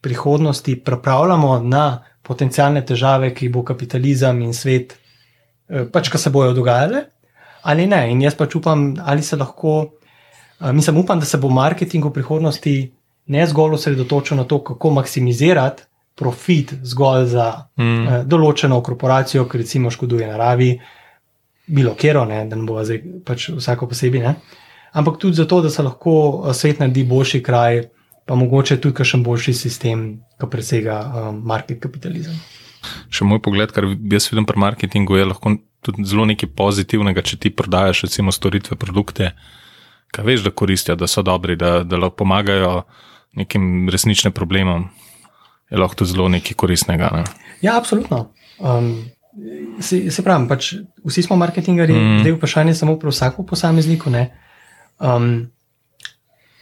[0.04, 1.86] prihodnosti pripravljamo na
[2.28, 4.98] potencijalne težave, ki bo kapitalizem in svet,
[5.72, 7.06] eh, pač, ki se bojo dogajale,
[7.63, 8.04] ali ne.
[8.12, 9.80] In jaz pač upam, ali se lahko,
[10.60, 12.76] uh, mislim, upam, da se bo marketing v prihodnosti
[13.32, 15.88] ne zgolj osredotočil na to, kako maksimizirati
[16.19, 17.99] profit zgolj za mm.
[18.03, 20.73] uh, določeno korporacijo, ki recimo škoduje naravi,
[21.69, 24.36] bilo kero, ne, da ne bo zdaj pač vsako posebej, ne.
[24.99, 26.13] ampak tudi zato, da se lahko
[26.49, 27.84] eh, svet naredi boljši kraj,
[28.25, 30.08] pa mogoče tudi kakšen boljši sistem,
[30.39, 32.36] ki presega um, market kapitalizem.
[33.12, 35.55] Še moj pogled, kar jaz vidim pri marketingu, je lahko
[35.86, 39.32] tudi zelo nekaj pozitivnega, če ti prodajaš, recimo, storitve, produkte,
[40.13, 42.84] ki veš, da koristijo, da so dobri, da, da lahko pomagajo
[43.38, 44.88] nekim resničnim problemom
[45.69, 47.10] je lahko zelo nekaj koristnega.
[47.13, 47.23] Ne?
[47.62, 48.32] Ja, absolutno.
[48.60, 49.05] Um,
[49.82, 50.73] se, se pravi, pač
[51.05, 52.19] vsi smo marketingari, mm.
[52.23, 54.12] zdaj vprašanje samo pri vsakem posamezniku,
[54.99, 55.47] um,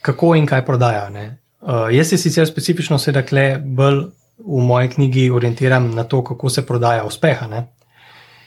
[0.02, 1.08] kako in kaj prodaja.
[1.10, 4.04] Uh, jaz se sicer specifično sedaj bolj
[4.38, 7.48] v moji knjigi orientiram na to, kako se prodaja uspeha.
[7.48, 7.65] Ne?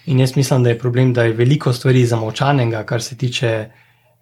[0.07, 3.71] In jaz mislim, da je problem, da je veliko stvari zamovčanega, kar se tiče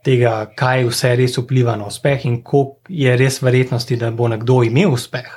[0.04, 4.62] tega, kaj vse res vpliva na uspeh in koliko je res verjetnosti, da bo nekdo
[4.62, 5.28] imel uspeh.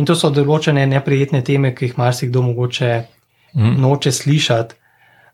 [0.00, 2.92] In to so določene neprijetne teme, ki jih marsikdo mogoče
[3.54, 3.74] mm.
[3.82, 4.78] noče slišati.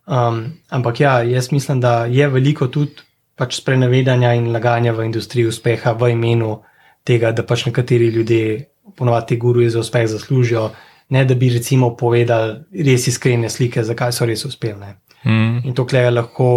[0.06, 3.04] Um, ampak ja, jaz mislim, da je veliko tudi
[3.36, 6.56] pač sprenevedanja in laganja v industriji uspeha v imenu
[7.06, 10.70] tega, da pač nekateri ljudje ponovadi guruje za uspeh zaslužijo,
[11.10, 14.94] ne da bi recimo povedali res iskrene slike, zakaj so res uspeli.
[15.26, 15.62] Mm.
[15.66, 16.48] In to kleje lahko.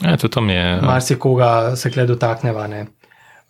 [0.00, 0.62] Ja, to tam je.
[0.80, 0.88] No.
[0.88, 2.68] Marsikoga se kleje dotakneva.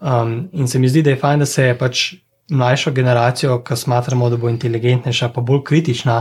[0.00, 2.14] Um, in se mi zdi, da je fajn, da se pač
[2.52, 6.16] mlajšo generacijo, ki smatramo, da bo inteligentnejša, pa bolj kritična,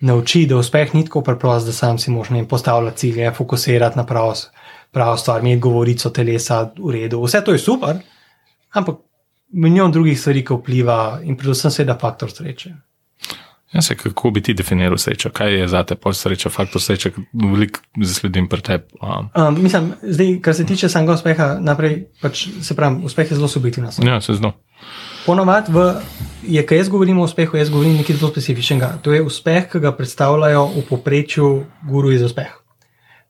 [0.00, 4.34] nauči, da uspeh ni tako preprost, da sam si možno postavljati cilje, fokusirati na pravo,
[4.92, 7.22] pravo stvar, imeti govorico telesa v redu.
[7.22, 8.00] Vse to je super,
[8.72, 8.96] ampak
[9.52, 12.74] milijon drugih stvari, ki vpliva in predvsem seveda faktor sreče.
[13.74, 15.30] Ja, se, kako bi ti definiral srečo?
[15.34, 18.84] Kaj je za te pol sreča, faktor sreče, veliko zasledim pri tebi?
[19.02, 19.30] Um.
[19.34, 23.48] Um, mislim, zdaj, kar se tiče samega uspeha, naprej, pač, se pravi, uspeh je zelo
[23.48, 23.90] subjektiven.
[24.06, 24.52] Ja, se zno.
[25.26, 25.72] Ponovadi,
[26.68, 28.98] ko jaz govorim o uspehu, jaz govorim nekaj zelo specifičnega.
[29.02, 31.48] To je uspeh, ki ga predstavljajo v povprečju
[31.88, 32.60] guru iz uspeha.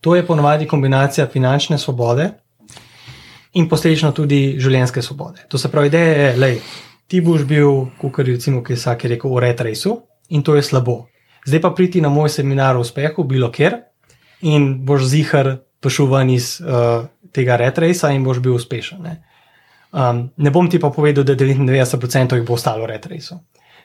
[0.00, 2.30] To je ponovadi kombinacija finančne svobode
[3.54, 5.46] in posledično tudi življenjske svobode.
[5.48, 6.48] To se pravi, da je, da
[7.06, 11.04] ti boš bil, kot recimo, ki je vsak rekel, v retraisu in to je slabo.
[11.46, 13.78] Zdaj pa priti na moj seminar o uspehu, bilo kjer,
[14.42, 19.02] in boš zihar prišel ven iz uh, tega retraisa in boš bil uspešen.
[19.04, 19.22] Ne?
[19.94, 23.38] Um, ne bom ti pa povedal, da 99% jih bo ostalo retraisu.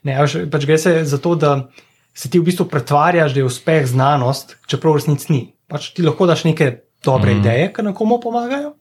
[0.03, 0.15] Ne,
[0.49, 1.69] pač gre se za to, da
[2.17, 5.43] se ti v bistvu pretvarjaš, da je uspeh znanost, čeprav resnic ni.
[5.69, 6.71] Pač ti lahko daš neke
[7.05, 7.43] dobre mm.
[7.43, 8.73] ideje, ki na komu pomagajo,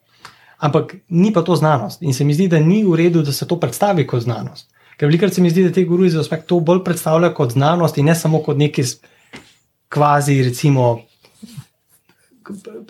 [0.64, 2.00] ampak ni pa to znanost.
[2.02, 4.70] In se mi zdi, da ni v redu, da se to predstavi kot znanost.
[4.96, 8.00] Ker velikrat se mi zdi, da te guruji za uspeh to bolj predstavljajo kot znanost
[8.00, 8.82] in ne samo kot neki
[9.92, 10.88] kvazi, recimo,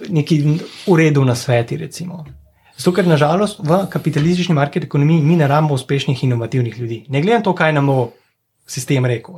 [0.09, 0.44] neki
[0.87, 1.77] uredu na sveti.
[1.77, 2.24] Recimo.
[2.79, 7.05] Zato, ker nažalost v kapitalistični market ekonomiji mi ne rabimo uspešnih, inovativnih ljudi.
[7.09, 7.99] Ne glede na to, kaj nam bo
[8.67, 9.35] sistem rekel.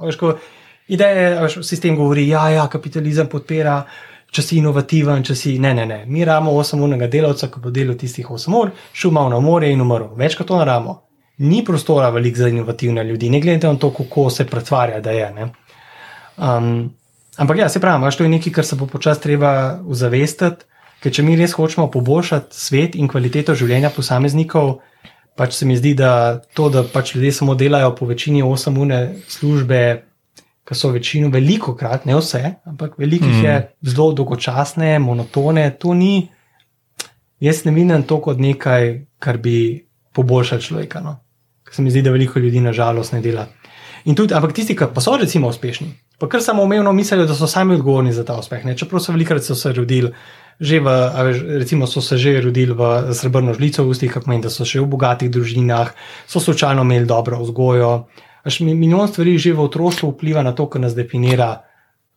[0.90, 3.85] Ideja je, da sistem govori, da ja, ja, kapitalizem podpira,
[4.31, 6.00] če si inovativen, če si ne, ne, ne.
[6.07, 9.81] Mi rabimo 8-urnega delavca, ki bo delal tistih 8 ur, šel malo na more in
[9.81, 10.11] umrl.
[10.18, 10.98] Več kot to ne rabimo.
[11.40, 15.31] Ni prostora velik za inovativne ljudi, ne glede na to, kako se pretvarja, da je.
[16.37, 16.90] Um,
[17.38, 20.66] ampak ja, se pravi, to je nekaj, kar se bo počasi treba uzavestiti.
[21.00, 24.80] Ker če mi res hočemo poboljšati svet in kvaliteto življenja posameznikov,
[25.36, 29.80] pač se mi zdi, da to, da pač ljudje samo delajo po večini osamune službe,
[30.68, 33.40] ki so večino, veliko krat, ne vse, ampak veliko mm.
[33.44, 33.54] je
[33.90, 36.28] zelo dolgočasne, monotone, to ni,
[37.40, 41.00] jaz ne vidim to kot nekaj, kar bi poboljšalo človeka.
[41.00, 41.16] No?
[41.64, 43.48] Ker se mi zdi, da veliko ljudi nažalost ne dela.
[44.04, 47.34] In tudi, ampak tisti, ki pa so recimo uspešni, pa kar samo umevno mislijo, da
[47.34, 48.64] so sami odgovorni za ta uspeh.
[48.64, 48.76] Ne?
[48.76, 50.12] Čeprav so velikrat so se rodili,
[50.61, 50.87] že v,
[51.25, 54.62] veš, recimo so se že rodili v srebrno žlico v ustih, kako meni, da so
[54.62, 55.90] še v bogatih družinah,
[56.25, 58.07] so slučajno imeli dobro vzgojo.
[58.42, 61.64] Až mi- milijon stvari že v otroštvu vpliva na to, kar nas definira,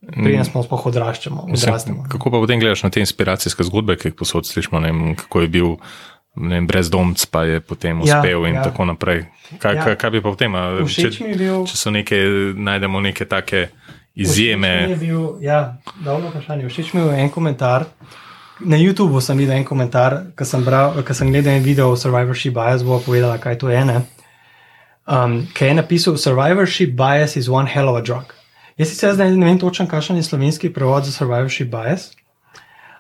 [0.02, 1.48] preden smo sploh odraščamo.
[1.50, 2.04] odrastemo.
[2.06, 5.42] Kako pa potem gledaš na te inspiracijske zgodbe, ki jih posod slišimo, ne vem, kako
[5.42, 5.70] je bil
[6.34, 8.64] vem, brezdomc, pa je potem Ja, uspel in ja.
[8.64, 9.28] tako naprej.
[9.54, 9.84] Kaj, Ja.
[9.86, 11.64] kaj, kaj bi pa Všeč mi je bil.
[11.64, 12.18] če so neke,
[12.54, 13.70] najdemo neke take
[14.14, 14.90] izjeme.
[14.90, 16.68] je Bil, ja, dobro vprašanje.
[16.68, 17.86] Všeč mi je bil en komentar.
[18.62, 22.54] Na YouTubu sem videl en komentar, ki sem, bral- sem gledal en video o survivorship
[22.54, 23.82] bias, bo povedala, kaj to je.
[23.86, 24.04] Ne?
[25.10, 28.34] Um, ki je napisal: Survivorship bias is one hell of a drug.
[28.78, 32.12] Jaz sicer zdaj ne vem točno, kakšen je slovenski prevod za survivorship bias,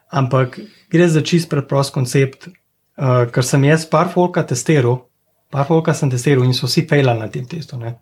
[0.10, 5.06] ampak gre za čist preprost koncept, uh, ker sem jaz par folka testiral,
[5.54, 7.78] par folka sem testiral in so vsi fejlali na tem testu.
[7.78, 8.00] Ne?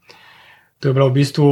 [0.80, 1.52] To je bilo v bistvu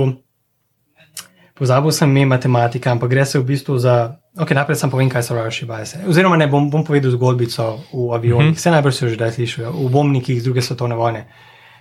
[1.59, 4.18] Pozabil sem ime matematika, ampak gre se v bistvu za.
[4.37, 5.95] Ok, najprej sem povem, kaj so survivorship bias.
[6.05, 8.45] Oziroma, ne bom, bom povedal zgodbico v avionih.
[8.45, 8.57] Mm -hmm.
[8.57, 11.25] Vse najbrž so že zdaj slišali, v bombnikih iz druge svetovne vojne.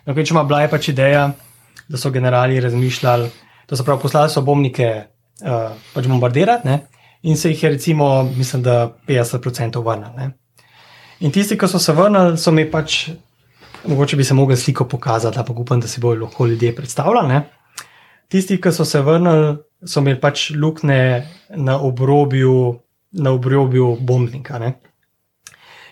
[0.06, 1.32] Okay, če ima bila je pač ideja,
[1.88, 3.30] da so generali razmišljali,
[3.68, 5.04] da so prav poslali so bombnike
[5.44, 6.86] uh, pač bombardirati, ne?
[7.22, 10.10] in se jih je recimo, mislim, da 50% vrnili.
[10.16, 10.30] ne.
[11.20, 13.08] In tisti, ki so se vrnili, so mi pač,
[13.86, 17.28] mogoče bi se mogli sliko pokazati, ampak upam, da si bojo lahko ljudje predstavljali.
[17.28, 17.42] Ne?
[18.28, 22.78] Tisti, ki so se vrnili, so imeli pač luknje na obrobju,
[23.12, 24.58] na obrobju bombnika.
[24.58, 24.72] Ne?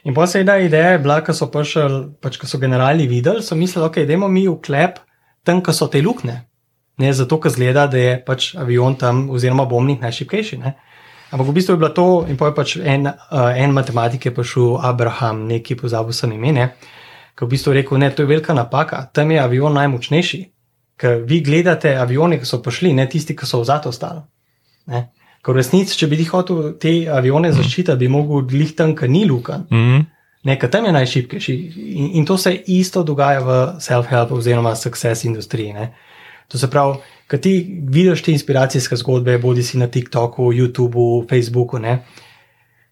[0.05, 3.43] In pa se je ideja je bila, ko so prišli, pač ko so generali videli,
[3.43, 4.99] so mislili, ok, idemo mi v klep
[5.43, 6.41] tam, ko so te luknje.
[6.99, 10.59] Ne, zato, ker zgleda, da je pač avion tam, oziroma bombnik najšipkejši.
[10.63, 10.77] Ne?
[11.31, 14.79] Ampak v bistvu je bilo to, in je pač en, uh, en matematik je prišel,
[14.79, 16.69] Abraham, neki pozabil sem ime, ne,
[17.35, 20.56] ki je v bistvu rekel, ne, to je velika napaka, tam je avion najmočnejši.
[20.97, 24.23] Ker vi gledate avione, ki so prišli, ne tisti, ki so vzad ostali.
[24.87, 29.27] Ker v resnici, če bi hotel te avione zaščititi, bi mogel glih tam, ker ni
[29.29, 29.67] lukan.
[29.71, 30.07] Mm,
[30.47, 31.55] Nekaj tam je najšipkejši.
[31.77, 35.73] In, in to se isto dogaja v self-help oziroma success industriji.
[35.73, 35.95] Ne?
[36.49, 41.79] To se pravi, kad ti vidiš te inspiracijske zgodbe, bodi si na TikToku, YouTubu, Facebooku,
[41.79, 42.05] ne?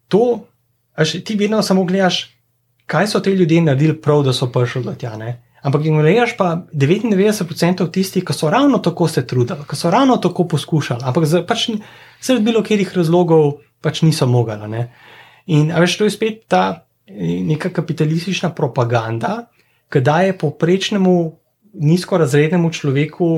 [0.09, 0.47] to,
[0.95, 2.27] až ti vedno samo gledaš,
[2.87, 5.17] kaj so ti ljudje naredili prav, da so prišli do tja.
[5.17, 5.38] Ne?
[5.64, 10.44] Ampak ignoriraš pa 99% tistih, ki so ravno tako se trudili, ki so ravno tako
[10.48, 11.70] poskušali, ampak za, pač
[12.20, 14.85] zaradi bilo katerih razlogov pač niso mogli.
[15.46, 19.46] In veš, to je spet ta eh, neka kapitalistična propaganda,
[19.88, 21.16] ki daje povprečnemu
[21.81, 23.31] nizkorazrednemu človeku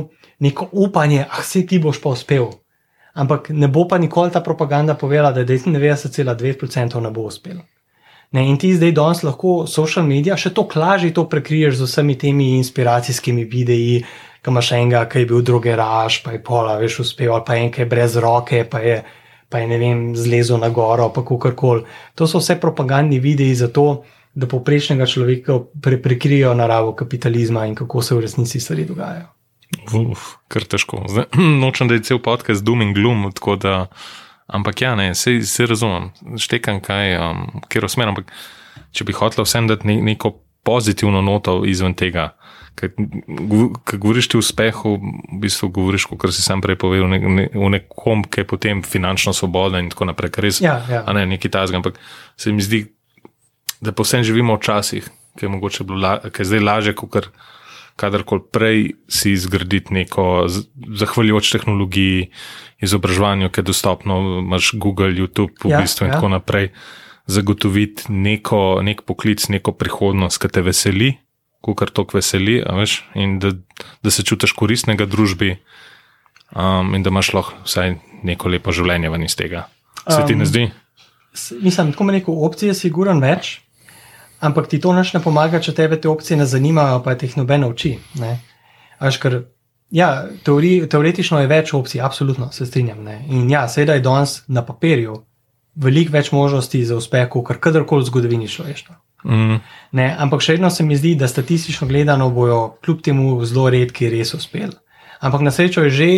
[0.42, 2.50] neko upanje, ah, se ti boš pa uspel.
[3.14, 7.62] Ampak ne bo pa nikoli ta propaganda povedala, da 99,2% ne bo uspelo.
[8.34, 12.16] Ne, in ti zdaj danes lahko social medije še to lažje to prekriješ z vsemi
[12.18, 14.02] temi inspiracijskimi videi,
[14.42, 17.70] ki imaš enega, ki je bil drugeraš, pa je pola, veš, uspel, ali pa en,
[17.70, 18.98] ki je brez roke, pa je,
[19.48, 21.86] pa je ne vem, zlezel na goro, pa kakorkoli.
[22.14, 24.04] To so vse propagandni videi za to,
[24.36, 29.26] da poprečnega človeka pre, prekrijejo naravo kapitalizma in kako se v resnici stvari dogajajo.
[30.12, 31.06] uf, kar težko.
[31.08, 31.30] Zdaj,
[31.62, 33.86] nočem, da je cel podcast doom in gloom, tako da.
[34.46, 38.12] Ampak ja, ne, se, se razumem, štekam, kaj, um, kjer smer.
[38.12, 38.30] Ampak
[38.94, 42.32] če bi hotel vsem dati ne, neko pozitivno noto izven tega,
[42.76, 42.92] ker
[43.96, 47.70] govoriš ti o uspehu, v bistvu govoriš, kot si sam prej povedal, ne, ne, o
[47.72, 50.60] nekom, ki je potem finančno svoboden in tako naprej, kar res.
[50.62, 51.04] Ja, ja.
[51.06, 52.00] A ne, neki tazga, ampak
[52.36, 52.84] se mi zdi,
[53.80, 55.06] da povsem živimo v časih,
[55.36, 57.30] ki je mogoče bilo, la, ki je zdaj lažje, kot kar
[57.96, 60.46] kadarkoli prej si zgraditi neko,
[61.00, 62.30] zahvaljujoč tehnologiji,
[62.84, 66.18] izobraževanju, ki je dostopno, imaš Google, YouTube, v Ja, bistvu in ja.
[66.18, 66.70] tako naprej,
[67.26, 71.16] zagotoviti neko, nek poklic, neko prihodnost, ki te veseli,
[71.66, 73.50] kar tok veseli, veš, in da,
[74.04, 75.56] da se čutiš koristnega družbi,
[76.54, 79.66] um, in da imaš lahko vsaj neko lepo življenje ven iz tega.
[80.06, 80.68] Se ti ne Um, zdi?
[81.60, 83.65] Mislim, tako me neko opcije je siguran več,
[84.40, 87.36] ampak ti to naš ne pomaga, če tebe te opcije ne zanimajo, pa te jih
[87.40, 87.96] noben ne uči.
[88.20, 88.36] Ne?
[88.98, 89.38] Až ker,
[89.90, 93.02] ja, teori, teoretično je več opcij, absolutno se strinjam.
[93.04, 93.22] Ne?
[93.28, 95.22] In ja, seveda je danes na papirju
[95.76, 98.96] veliko več možnosti za uspeh, kot kadarkoli v zgodovini človeštva.
[99.26, 99.60] Mm,
[99.96, 104.10] Ne, ampak še vedno se mi zdi, da statistično gledano bojo kljub temu zelo redki
[104.12, 104.74] res uspeli.
[105.20, 106.10] Ampak na srečo je že,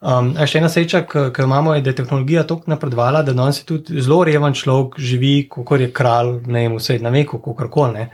[0.00, 3.34] um, a še ena sreča, ki jo imamo, je, da je tehnologija tako napredovala, da
[3.36, 7.68] danes tudi zelo reven človek, živi, kot je kralj, ne vem, vse na veku, kako
[7.72, 8.06] koli.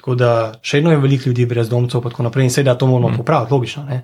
[0.00, 0.30] Tako da
[0.64, 3.84] še vedno je veliko ljudi brezdomcev, pa tako naprej, in seveda to moramo popraviti, logično.
[3.84, 4.02] Ne.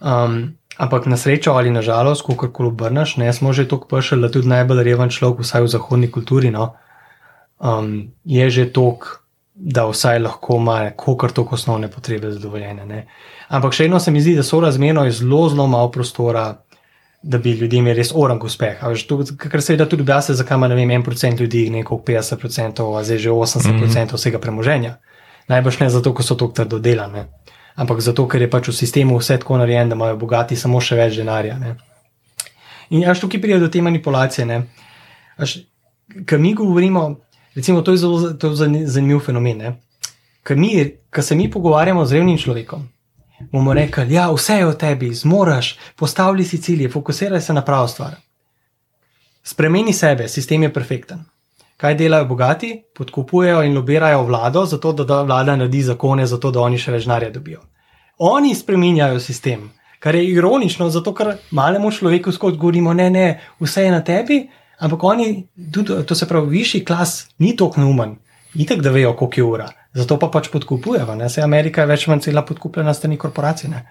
[0.00, 0.40] Um,
[0.80, 4.30] ampak na srečo ali na žalost, kako koli obrneš, ne smo že tako prišli, da
[4.32, 6.74] tudi najbolj reven človek, vsaj v zahodni kulturi, no,
[7.60, 9.20] um, je že tok,
[9.62, 12.86] da vsaj lahko ima kar toliko osnovne potrebe zadovoljene.
[12.86, 13.06] Ne.
[13.48, 16.62] Ampak še eno se mi zdi, da so razmerno zelo, zelo malo prostora,
[17.22, 18.80] da bi ljudje imeli res orang uspeh.
[19.36, 23.30] Ker se da tudi objasni, zakaj ima vem, 1% ljudi neko 50%, a zdaj že
[23.30, 24.14] 80% mm -hmm.
[24.14, 24.96] vsega premoženja.
[25.48, 27.26] Najbrž ne zato, ker so to trdo delane,
[27.74, 30.96] ampak zato, ker je pač v sistemu vse tako narejeno, da imajo bogati samo še
[30.96, 31.58] več denarja.
[31.58, 31.76] Ne.
[32.90, 34.62] In až tukaj pride do te manipulacije.
[36.26, 37.16] Ker mi govorimo,
[37.54, 39.76] recimo, to je zelo to je zanimiv fenomen.
[40.42, 42.88] Ker se mi pogovarjamo z revnim človekom,
[43.52, 47.64] bomo rekli, da ja, vse je v tebi, zmoraš, postavljaj si cilje, fokusiraj se na
[47.64, 48.16] pravo stvar.
[49.42, 51.24] Spremeni sebe, sistem je perfekten.
[51.76, 52.82] Kaj delajo bogati?
[52.96, 57.30] Podkupujejo in lobirajo vlado, zato da vlada naredi zakone, zato da oni še več denarja
[57.30, 57.62] dobijo.
[58.18, 63.86] Oni spremenjajo sistem, kar je ironično, zato ker malemu človeku skozi govorimo, ne, ne, vse
[63.86, 64.42] je na tebi,
[64.80, 65.28] ampak oni,
[65.72, 68.16] tudi, to se pravi, višji klas, ni tako neumen,
[68.54, 69.68] itek da vejo, koliko je ura.
[69.94, 71.16] Zato pa pač podkupujejo.
[71.28, 73.70] Se Amerika je več manj cela podkupljena strani korporacij.
[73.70, 73.84] Ne?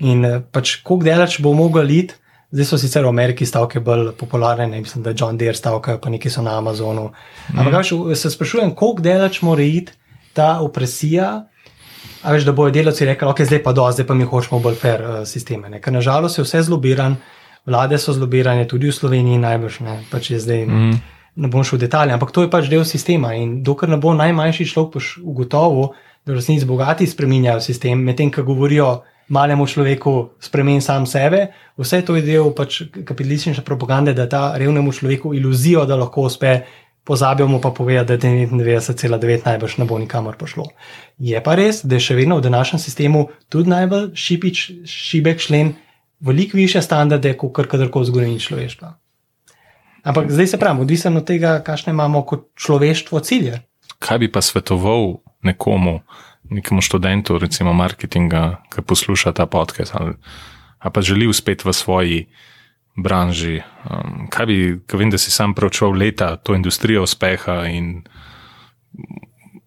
[0.00, 2.16] In eh, pač, koliko delač bo mogel iti,
[2.52, 6.12] zdaj so sicer v Ameriki stavke bolj popularne, ne mislim, da John Deere stavkajo, pa
[6.12, 7.10] neki so na Amazonu.
[7.52, 7.58] Mm.
[7.58, 9.92] Ampak več, se sprašujem, koliko delač mora iti
[10.36, 11.30] ta opresija.
[12.22, 14.76] A veš, da bojo delavci rekli, ok, zdaj pa do, zdaj pa mi hočemo bolj
[14.78, 15.68] fair uh, sisteme.
[15.72, 15.80] Ne?
[15.82, 17.16] Ker nažalost je vse zlobiran,
[17.66, 20.66] vlade so zlobirane, tudi v Sloveniji najbrž ne, pač je zdaj.
[20.66, 21.00] Mm
[21.36, 23.32] ne bom šel v detalje, ampak to je pač del sistema.
[23.34, 25.94] In dokler ne bo najmanjši človek ugotovil,
[26.26, 31.48] da v resnici bogati spremenjajo sistem, medtem ko govorijo malemu človeku, spremeni sam sebe,
[31.78, 36.62] vse to je del pač kapitalistične propagande, da ta revnemu človeku iluzijo, da lahko uspe.
[37.02, 40.68] Pozabimo pa povedati, da je 99,9 najbrž ne bo nikamor pošlo.
[41.18, 45.72] Je pa res, da je še vedno v današnjem sistemu tudi najbolj šipič, šibek člen,
[46.22, 48.92] veliko više standarde, kot kadarkoli v zgodovini človeštva.
[50.02, 53.60] Ampak zdaj se pravi, odvisno od tega, kakšne imamo kot človeštvo cilje.
[54.02, 56.00] Kaj bi pa svetoval nekomu,
[56.50, 60.14] nekemu študentu, recimo marketinga, ki posluša ta podcast ali,
[60.78, 62.26] pa želi uspeti v svoji
[62.98, 63.62] branži?
[63.86, 68.02] Um, kaj bi, kaj vem, da si sam preučeval leta to industrijo uspeha in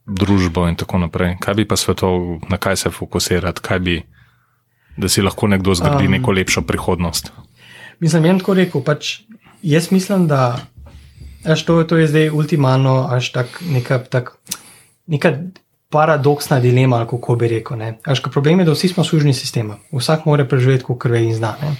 [0.05, 1.37] družbo in tako naprej.
[1.39, 4.01] Kaj bi pa svetoval, na kaj se fokusirati, kaj bi,
[4.97, 7.31] da si lahko nekdo zgradi um, neko lepšo prihodnost?
[7.99, 9.17] Mislim, jaz tako rekel, pač
[9.65, 10.59] Jaz mislim, da
[11.43, 14.37] až to, to je zdaj ultimalno, až tak neka, tak,
[15.07, 15.33] neka
[15.89, 17.81] paradoksna dilema, kako bi rekel.
[18.05, 21.55] Až problem je, da vsi smo služni sistema, vsak mora preživeti, kot ve in zna.
[21.61, 21.73] Ne?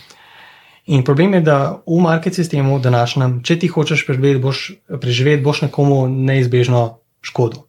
[0.85, 5.61] In problem je, da v market sistemu, današnjem, če ti hočeš preživeti, boš, preživeti, boš
[5.61, 7.64] nekomu neizbežno škodo.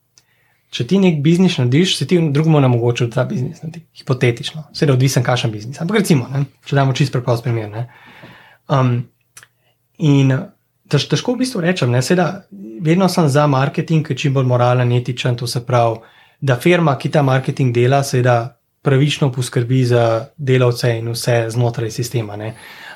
[0.76, 3.86] Če ti nek biznis narediš, se ti drugemu ne mogoče ta biznis naredi.
[3.96, 5.80] Hipotetično, seveda odvisen, kakšen biznis.
[5.80, 6.44] Ampak recimo, ne?
[6.68, 7.86] če damo čist preprost primer.
[8.68, 8.98] Um,
[9.98, 10.32] In
[10.92, 12.44] tež, težko v bistvu rečem, ne, seda,
[12.84, 15.36] vedno sem za marketing, ki je čim bolj moralen, etičen.
[15.40, 16.02] To se pravi,
[16.40, 20.02] da firma, ki ta marketing dela, seveda pravično poskrbi za
[20.36, 22.36] delavce in vse znotraj sistema.
[22.36, 22.52] Ne.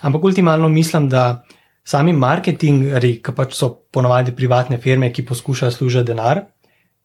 [0.07, 1.43] Ampak ultimalno mislim, da
[1.85, 6.45] sami marketingeri, ki pač so ponovadi privatne firme, ki poskušajo služiti denar,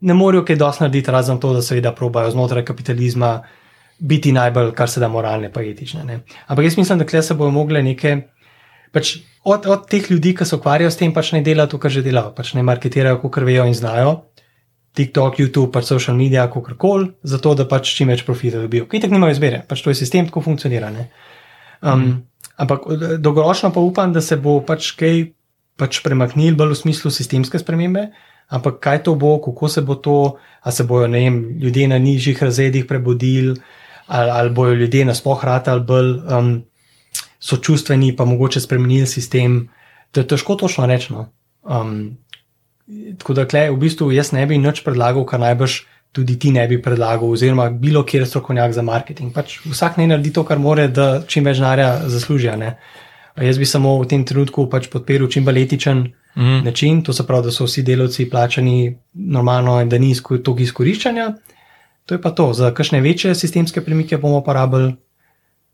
[0.05, 3.39] ne morejo kaj dosti narediti, razen to, da seveda probajo znotraj kapitalizma.
[3.95, 6.01] Biti najbolj, kar se da, moralne, pa etične.
[6.03, 6.17] Ne.
[6.51, 8.17] Ampak jaz mislim, da kle se bodo mogli neke
[8.91, 11.93] pač od, od teh ljudi, ki se ukvarjajo s tem, pač ne delajo to, kar
[11.93, 14.15] že delajo, pač ne marketirajo, kot vejo in znajo.
[14.95, 18.87] TikTok, YouTube, pač social media, kako koli, zato da pač čim več profita dobijo.
[18.87, 20.91] Kaj tako nimajo izbire, pač to je sistem, tako funkcionira.
[20.91, 22.13] Um, mm.
[22.63, 22.87] Ampak
[23.19, 25.25] dolgoročno pa upam, da se bo pač kaj
[25.75, 28.07] pač premaknil bolj v smislu sistemske spremembe.
[28.47, 32.43] Ampak kaj to bo, kako se bo to, ali se bojo vem, ljudje na nižjih
[32.43, 33.55] razredih prebudili,
[34.07, 36.17] ali, ali bojo ljudje na spohrata ali bolj.
[36.29, 36.63] Um,
[37.45, 39.69] so čustveni, pa mogoče spremenili sistem.
[40.11, 41.13] To je težko točno reči.
[41.13, 41.27] No.
[41.63, 42.17] Um,
[43.17, 45.83] tako da, klej, v bistvu jaz ne bi nič predlagal, kar najbrž
[46.15, 49.33] tudi ti ne bi predlagal, oziroma bilo kjer strokovnjak za marketing.
[49.35, 52.53] Pač vsak naj naredi to, kar more, da čim več denarja zasluži.
[53.35, 56.63] Jaz bi samo v tem trenutku pač podprl čim bolj etičen mm.
[56.65, 61.33] način, to se pravi, da so vsi delavci plačani normalno in da ni toliko izkoriščanja.
[62.05, 62.53] To je pa to.
[62.53, 64.93] Za kakšne večje sistemske premike bomo uporabljali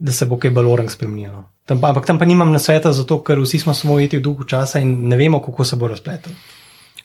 [0.02, 1.44] da se bo kaj balorang spremenilo.
[1.66, 4.48] Tam, ampak tam pa nimam na sveta, zato ker vsi smo samo ujeti v duhu
[4.50, 6.34] časa in ne vemo, kako se bo razpletel.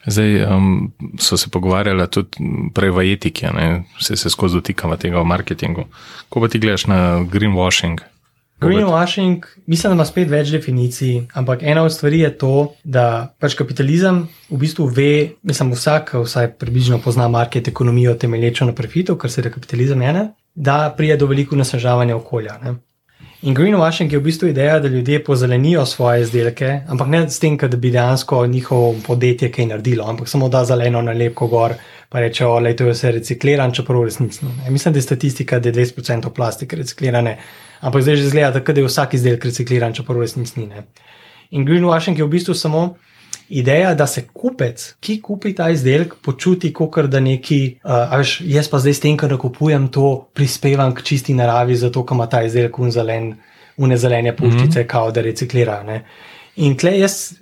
[0.06, 3.50] Zdaj um, so se pogovarjali tudi prej v etiki,
[4.00, 5.84] vse se skozi dotikamo tega v marketingu.
[6.28, 8.00] Ko pa ti gledaš na greenwashing?
[8.60, 12.54] Greenwashing, mislim, da ima spet več definicij, ampak ena od stvari je to,
[12.84, 15.10] da pač kapitalizem v bistvu ve,
[15.44, 20.30] mislim, vsak, vsaj približno pozna market, ekonomijo temelječo na profitu, kar se je kapitalizem ene,
[20.54, 22.56] da prije do veliko nasnaževanja okolja.
[22.64, 22.74] Ne?
[23.42, 27.58] In greenwashing je v bistvu ideja, da ljudje pozelenijo svoje izdelke, ampak ne s tem,
[27.60, 31.74] da bi dejansko njihovo podjetje kaj naredilo, ampak samo da zeleno nalepko gor,
[32.08, 34.48] pa rečejo, da je to vse recikliran, čeprav resnično.
[34.70, 37.36] Mislim, da je statistika, da je 20% plastike reciklirane,
[37.86, 40.66] ampak zdaj že zgleda, da je vsak izdelek recikliran, čeprav resnično.
[41.54, 42.96] In greenwashing je v bistvu samo
[43.48, 48.68] ideja, da se kupec, ki kupi ta izdelek, počuti kot da neki, uh, veš, jaz
[48.68, 52.42] pa zdaj s tem, ker kupujem to, prispevam k čisti naravi, zato ker ima ta
[52.42, 53.36] izdelek unzelen,
[53.76, 54.90] unezelene puščice, mm -hmm.
[54.90, 55.82] kao da reciklira.
[55.82, 56.02] Ne?
[56.56, 57.36] In tle jaz,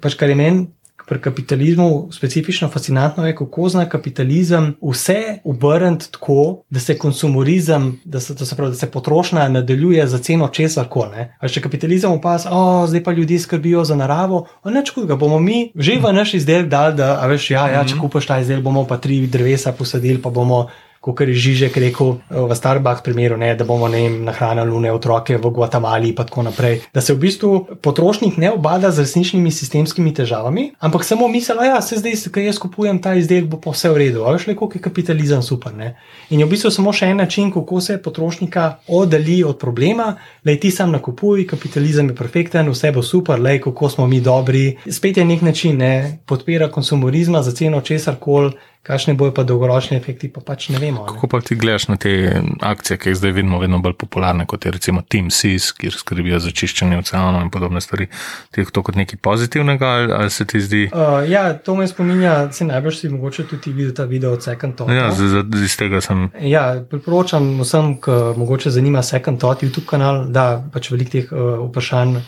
[0.00, 0.66] pač kar je meni
[1.12, 8.20] pri kapitalizmu specifično fascinantno je, kako zna kapitalizem vse obrniti tako, da se konsumorizem, da
[8.20, 11.26] se, se, pravi, da se potrošnja nadaljuje za ceno česar koli.
[11.48, 15.98] Če kapitalizem opazi, da zdaj pa ljudje skrbijo za naravo, neč kot bomo mi že
[16.00, 18.00] v naš izdelek dali, da veš, ja, ja, če mhm.
[18.00, 20.68] kupaš ta izdelek, bomo pa tri drevesa posadili, pa bomo
[21.02, 25.36] kot je Žižek rekel eh, v Starbucks primeru, ne, da bomo vem, nahranili lune otroke
[25.36, 26.80] v Guatemali in tako naprej.
[26.94, 27.50] Da se v bistvu
[27.82, 32.46] potrošnik ne obada z resničnimi sistemskimi težavami, ampak samo misli, da ja, se zdaj, ker
[32.46, 34.22] jaz kupujem ta izdelek, bo pa vse v redu.
[34.22, 35.74] Veš, le koliko je kapitalizem super.
[35.74, 35.96] Ne?
[36.30, 40.54] In je v bistvu samo še en način, kako se potrošnika oddali od problema, da
[40.56, 44.76] ti sam nakupuj, kapitalizem je perfekten, vse bo super, le kako smo mi dobri.
[44.86, 48.52] Spet je nek način, ne podpira konsumorizma za ceno česar koli.
[48.82, 51.04] Kakšne bojo pa dolgoročni efekti, pa pač ne vemo.
[51.04, 51.12] Ne?
[51.14, 54.66] Kako pa ti gledaš na te akcije, ki jih zdaj vidimo vedno bolj popularne, kot
[54.66, 58.08] je recimo Team Seas, kjer skrbijo za čiščenje oceanov in podobne stvari.
[58.50, 60.82] Ti je to kot nekaj pozitivnega ali, ali se ti zdi?
[60.90, 64.74] Uh, ja, to me spominja, se najbrž si mogoče tudi videti ta video od Second
[64.74, 64.94] Thought.
[64.98, 65.62] Ja, no?
[65.62, 66.26] iz tega sem.
[66.42, 71.62] Ja, priporočam vsem, ki mogoče zanima Second Thought YouTube kanal, da pač velik teh uh,
[71.68, 72.18] vprašanj.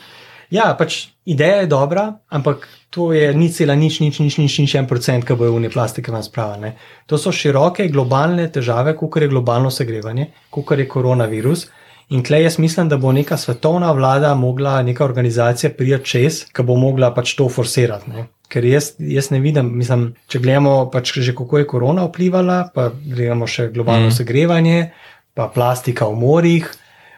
[0.54, 4.74] Ja, pač ideja je dobra, ampak to je ni cela nič, nič, nič, nič, nič,
[4.78, 6.76] en procent, ki bojo v ne plastike vam spravljene.
[7.10, 11.66] To so široke globalne težave, kot je globalno segrevanje, kot je koronavirus.
[12.14, 16.62] In klej jaz mislim, da bo neka svetovna vlada mogla, neka organizacija prijeti čez, ki
[16.62, 18.10] bo mogla pač to forsirati.
[18.10, 18.26] Ne?
[18.48, 22.92] Ker jaz, jaz ne vidim, mislim, če gledamo pač že kako je korona vplivala, pa
[22.94, 24.18] gledamo še globalno mm.
[24.20, 24.92] segrevanje,
[25.34, 26.70] pa plastika v morjih.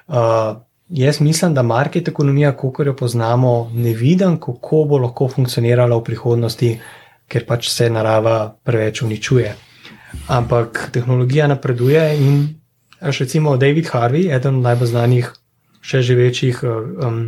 [0.06, 5.96] Uh, Jaz mislim, da market ekonomija, kot jo poznamo, ne vidim, kako bo lahko funkcionirala
[5.96, 6.68] v prihodnosti,
[7.28, 9.54] ker pač se narava preveč uničuje.
[10.28, 12.38] Ampak tehnologija napreduje in,
[13.00, 15.32] recimo, David Harvey, eden najbolj znanih,
[15.82, 17.18] še živečih um,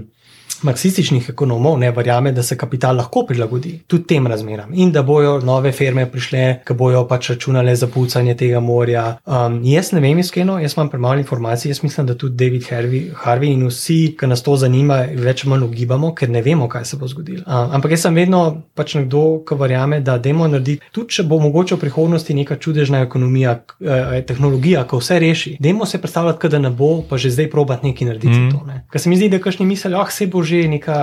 [0.63, 5.39] marksističnih ekonomov ne verjame, da se kapital lahko prilagodi tudi tem razmeram in da bojo
[5.41, 9.19] nove firme prišle, ki bojo pač računale za pucanje tega morja.
[9.27, 13.11] Um, jaz ne vem, iskreno, jaz imam premalo informacij, jaz mislim, da tudi David Harvey,
[13.25, 16.85] Harvey in vsi, ki nas to zanima, več ali manj ugibamo, ker ne vemo, kaj
[16.85, 17.45] se bo zgodilo.
[17.47, 18.43] Um, ampak jaz sem vedno
[18.75, 23.03] pač nekdo, ki verjame, da demo narediti, tudi če bo mogoče v prihodnosti neka čudežna
[23.07, 27.51] ekonomija, eh, tehnologija, ko vse reši, demo se predstavljati, da ne bo, pa že zdaj
[27.51, 28.35] probati nekaj narediti.
[28.35, 28.51] Mm.
[28.53, 28.83] To, ne?
[28.93, 30.97] Ker se mi zdi, da kašni misli, ah, se bo že neka,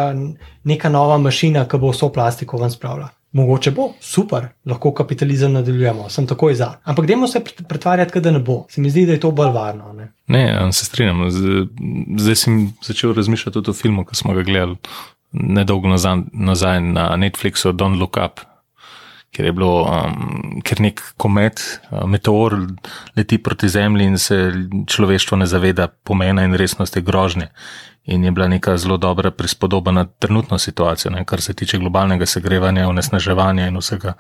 [0.64, 3.12] neka nova mašina, ki bo vso plastiko ven spravila.
[3.36, 6.70] Mogoče bo, super, lahko kapitalizem nadaljujemo, sem takoj za.
[6.88, 8.62] Ampak dajmo se pretvarjati, da ne bo.
[8.72, 9.92] Se mi zdi, da je to bolj varno.
[9.94, 11.26] Ne, ne se strinjam.
[12.18, 14.78] Zdaj sem začel razmišljati o filmu, ki smo ga gledali
[15.36, 15.92] nedolgo
[16.32, 18.40] nazaj na Netflixu, Don't Look Up.
[19.36, 21.60] Ker je bilo, um, ker nek komet,
[21.92, 22.56] uh, meteor
[23.18, 24.38] leti proti Zemlji in se
[24.88, 27.50] človeštvo ne zaveda pomena in resnosti grožnje
[28.06, 32.26] in je bila neka zelo dobra prispodoba na trenutno situacijo, ne, kar se tiče globalnega
[32.26, 34.14] segrevanja, onesnaževanja in vsega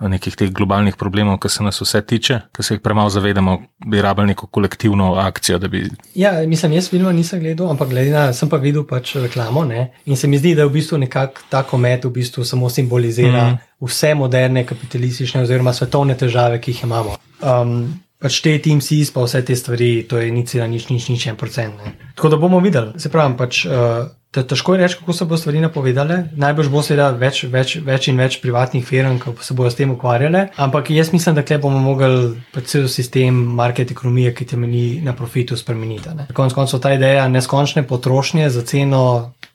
[0.00, 4.02] nekih teh globalnih problemov, ki se nas vse tiče, ki se jih premalo zavedamo, bi
[4.02, 5.58] rabili neko kolektivno akcijo.
[5.58, 5.88] Bi...
[6.14, 10.16] Ja, mislim, jaz filma nisem gledal, ampak gledina, sem pa videl pač reklamo ne, in
[10.16, 13.58] se mi zdi, da v bistvu nekako ta komet v bistvu samo simbolizira mm.
[13.86, 17.18] vse moderne kapitalistične oziroma svetovne težave, ki jih imamo.
[17.42, 21.26] Um, pač te team seas, pa vse te stvari, to je nič, nič, nič, nič,
[21.28, 21.76] en procent.
[21.76, 21.96] Ne.
[22.16, 23.64] Tako da bomo videli, se pravi, pač.
[23.68, 26.16] Uh, Težko je reči, kako se bo stvari napovedale.
[26.34, 29.92] Najbrž bo seveda več, več, več in več privatnih firm, ki se bodo s tem
[29.94, 30.48] ukvarjale.
[30.58, 35.54] Ampak jaz mislim, da bomo mogli pač cel sistem market ekonomije, ki temelji na profitu,
[35.54, 36.10] spremeniti.
[36.34, 39.04] Konec koncev ta ideja neskončne potrošnje za ceno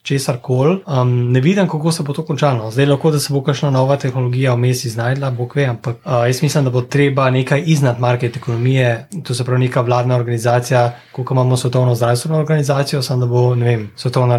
[0.02, 0.78] česar koli.
[0.86, 2.70] Um, ne vidim, kako se bo to končalo.
[2.70, 6.42] Zdaj lahko, da se bo kakšna nova tehnologija vmes iznajdla, bog ve, ampak uh, jaz
[6.42, 11.30] mislim, da bo treba nekaj iznad market ekonomije, to se pravi neka vladna organizacija, kot
[11.30, 14.38] imamo svetovno zdravstveno organizacijo, samo da bo, ne vem, svetovna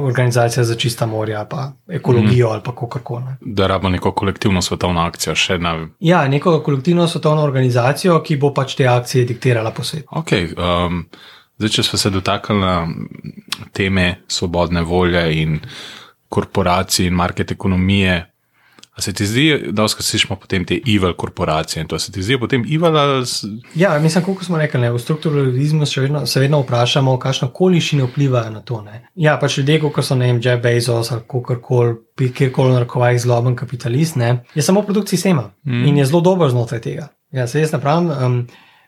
[0.00, 2.52] organizacija za čista morja, pa ekologijo mm.
[2.52, 3.24] ali pa kako koli.
[3.40, 5.88] Da rabimo neko kolektivno svetovno akcijo še na.
[6.00, 10.08] Ja, neko kolektivno svetovno organizacijo, ki bo pač te akcije diktirala po svetu.
[10.10, 11.04] Okay, um...
[11.58, 13.06] Zdaj, če smo se dotaknili
[13.72, 15.60] teme svobodne volje in
[16.28, 18.26] korporacij in market ekonomije,
[18.98, 22.38] A se ti zdi, da slišimo potem te evil korporacije in to se ti zdi
[22.38, 22.96] potem evil?
[22.98, 23.26] Ali...
[23.74, 28.08] Ja, mislim, kot smo rekli, ne, v strukturalizmu se vedno, se vedno vprašamo, kakšno kolišine
[28.08, 28.80] vplivajo na to.
[28.82, 29.04] Ne.
[29.14, 34.18] Ja, pač ljudje, kot so ne vem, Jeff Bezos ali kakorkoli, kjerkoli narekovaj zloben kapitalist,
[34.18, 35.84] ne, je samo produkt sistema mm.
[35.86, 37.08] in je zelo dober znotraj tega.
[37.30, 38.10] Ja, se jaz napravim.
[38.10, 38.40] Um,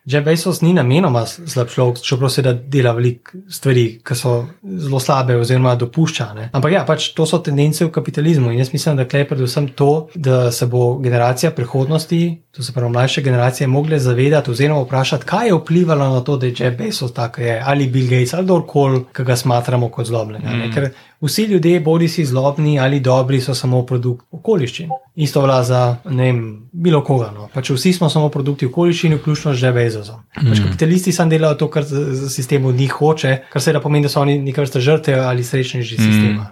[0.05, 5.01] Jeff Bezos ni namenoma slab človek, čeprav se da dela veliko stvari, ki so zelo
[5.01, 6.49] slabe oziroma dopuščane.
[6.57, 10.09] Ampak ja, pač to so tendence v kapitalizmu in jaz mislim, da je predvsem to,
[10.15, 15.53] da se bo generacija prihodnosti, to se pravi mlajše generacije, mogle zavedati oziroma vprašati, kaj
[15.53, 19.05] je vplivalo na to, da je Jeff Bezos tako je, ali Bill Gates ali kdorkoli,
[19.17, 20.49] ki ga smatramo kot zlobnega.
[20.49, 20.73] Mm.
[20.75, 20.91] Ker
[21.21, 24.91] vsi ljudje, bodi si zlobni ali dobri, so samo produkt okoliščin.
[25.17, 26.41] Isto velja za ne vem,
[26.73, 27.31] bilo koga.
[27.35, 27.49] No.
[27.55, 30.23] Pač vsi smo samo produkti okoliščin, vključno z Jeff Bezosom.
[30.35, 30.63] Pač mm.
[30.69, 31.85] Kapitalisti sam delajo to, kar
[32.29, 36.01] sistem od njih hoče, kar seveda pomeni, da so oni neka vrsta žrtev ali srečneži
[36.01, 36.09] mm.
[36.09, 36.49] sistema.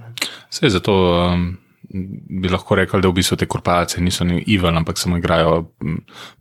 [0.50, 0.98] Vse zato.
[1.32, 1.48] Um
[1.90, 5.70] bi lahko rekli, da v bistvu te korporacije niso ni evil, ampak samo igrajo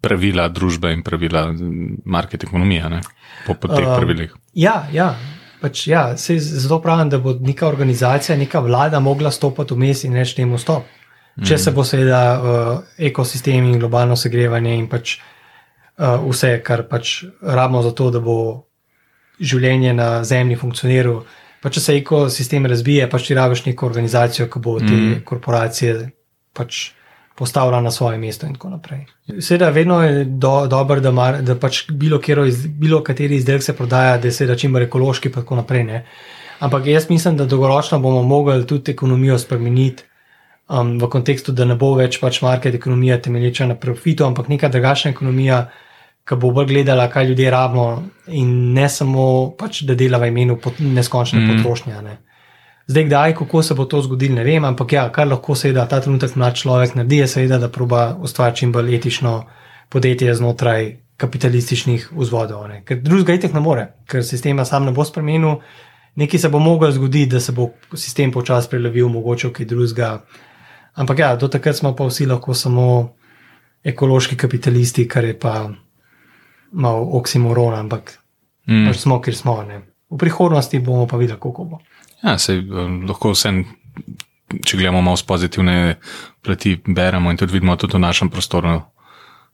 [0.02, 1.48] pravila družbe in pravila
[2.06, 3.02] market ekonomije ne?
[3.46, 4.34] po, po teh um, pravilih.
[4.54, 5.14] Ja, ja.
[5.62, 10.36] Pač, ja, zato pravim, da bo neka organizacija, neka vlada mogla stopiti vmes in reči
[10.38, 10.86] temu stop.
[11.38, 11.62] Če mm.
[11.62, 17.82] se bo seveda uh, ekosistem in globalno segrevanje in pač uh, vse, kar pač rabimo
[17.86, 18.38] za to, da bo
[19.38, 21.24] življenje na Zemlji funkcioniralo,
[21.62, 25.20] pa če se ekosistem razvije, pač ti rabiš neko organizacijo, ki bo te mm.
[25.26, 25.98] korporacije
[26.58, 26.88] pač
[27.38, 29.06] postavila na svoje mesto in tako naprej.
[29.40, 33.76] Seveda, vedno je do, dobro, da, mar, da pač bilo, iz, bilo kateri izdelek se
[33.78, 35.84] prodaja, da je seveda čim bolj ekološki in tako naprej.
[35.84, 36.06] Ne?
[36.60, 40.04] Ampak jaz mislim, da dolgoročno bomo mogli tudi ekonomijo spremeniti.
[40.70, 44.68] Um, v kontekstu, da ne bo več pač market ekonomija temelječa na profitu, ampak neka
[44.68, 45.62] drugačna ekonomija,
[46.28, 47.86] ki bo bolj gledala, kaj ljudje rabimo,
[48.28, 51.54] in ne samo, pač, da dela v imenu pot, neskončne mm.
[51.54, 52.02] potrošnje.
[52.04, 52.18] Ne.
[52.88, 56.00] Zdaj, kdaj, kako se bo to zgodilo, ne vem, ampak ja, kar lahko seveda ta
[56.02, 59.42] trenutek mlad človek naredi, je seveda, da proba ustvariti čim bolj etično
[59.90, 62.68] podjetje znotraj kapitalističnih vzvodov.
[62.70, 62.84] Ne.
[62.86, 65.58] Ker drugega itek ne more, ker sistema sam ne bo spremenil.
[66.18, 70.12] Nekaj se bo moglo zgoditi, da se bo sistem počasi prelevil, mogoče kaj drugega.
[70.96, 72.88] Ampak ja, do takrat smo pa vsi lahko samo
[73.84, 75.70] ekološki kapitalisti, kar je pa
[76.72, 78.16] malo oksimoron, ampak
[78.70, 78.88] mm.
[78.88, 79.62] pač smo, kjer smo.
[79.68, 79.82] Ne.
[80.10, 81.82] V prihodnosti bomo pa videli, kako bo.
[82.24, 83.64] Ja, se eh, lahko vsem,
[84.64, 85.78] če gledamo malo z pozitivne
[86.42, 88.82] plati, beremo in tudi vidimo tudi v našem prostoru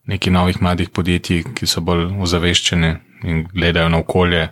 [0.07, 2.89] nekaj novih mladih podjetij, ki so bolj ozaveščeni
[3.23, 4.49] in gledajo na okolje,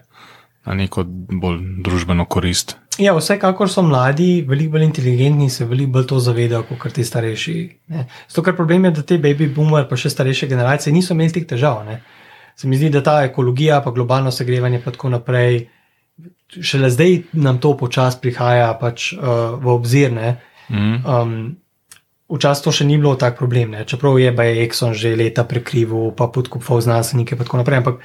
[0.66, 2.78] na neko bolj družbeno korist.
[3.00, 7.04] Ja, vsekakor so mladi, veliko bolj inteligentni in se veliko bolj to zavedajo, kot ti
[7.04, 7.58] starejši.
[8.30, 11.48] Zato, ker problem je, da te baby boomer, pa še starejše generacije, niso imeli teh
[11.48, 11.84] težav.
[11.88, 12.00] Ne?
[12.56, 15.68] se mi zdi, da ta ekologija, pa globalno segrevanje, pa tako naprej,
[16.60, 20.12] šele zdaj nam to počasi prihaja pač, uh, v obzir.
[20.70, 21.06] Mm.
[21.06, 21.58] Um,
[22.32, 23.84] Včasih to še ni bilo tako problem, ne?
[23.84, 27.96] čeprav je Baj Exxon že leta prekrival, pa podkupal znanstvenike in tako naprej, ampak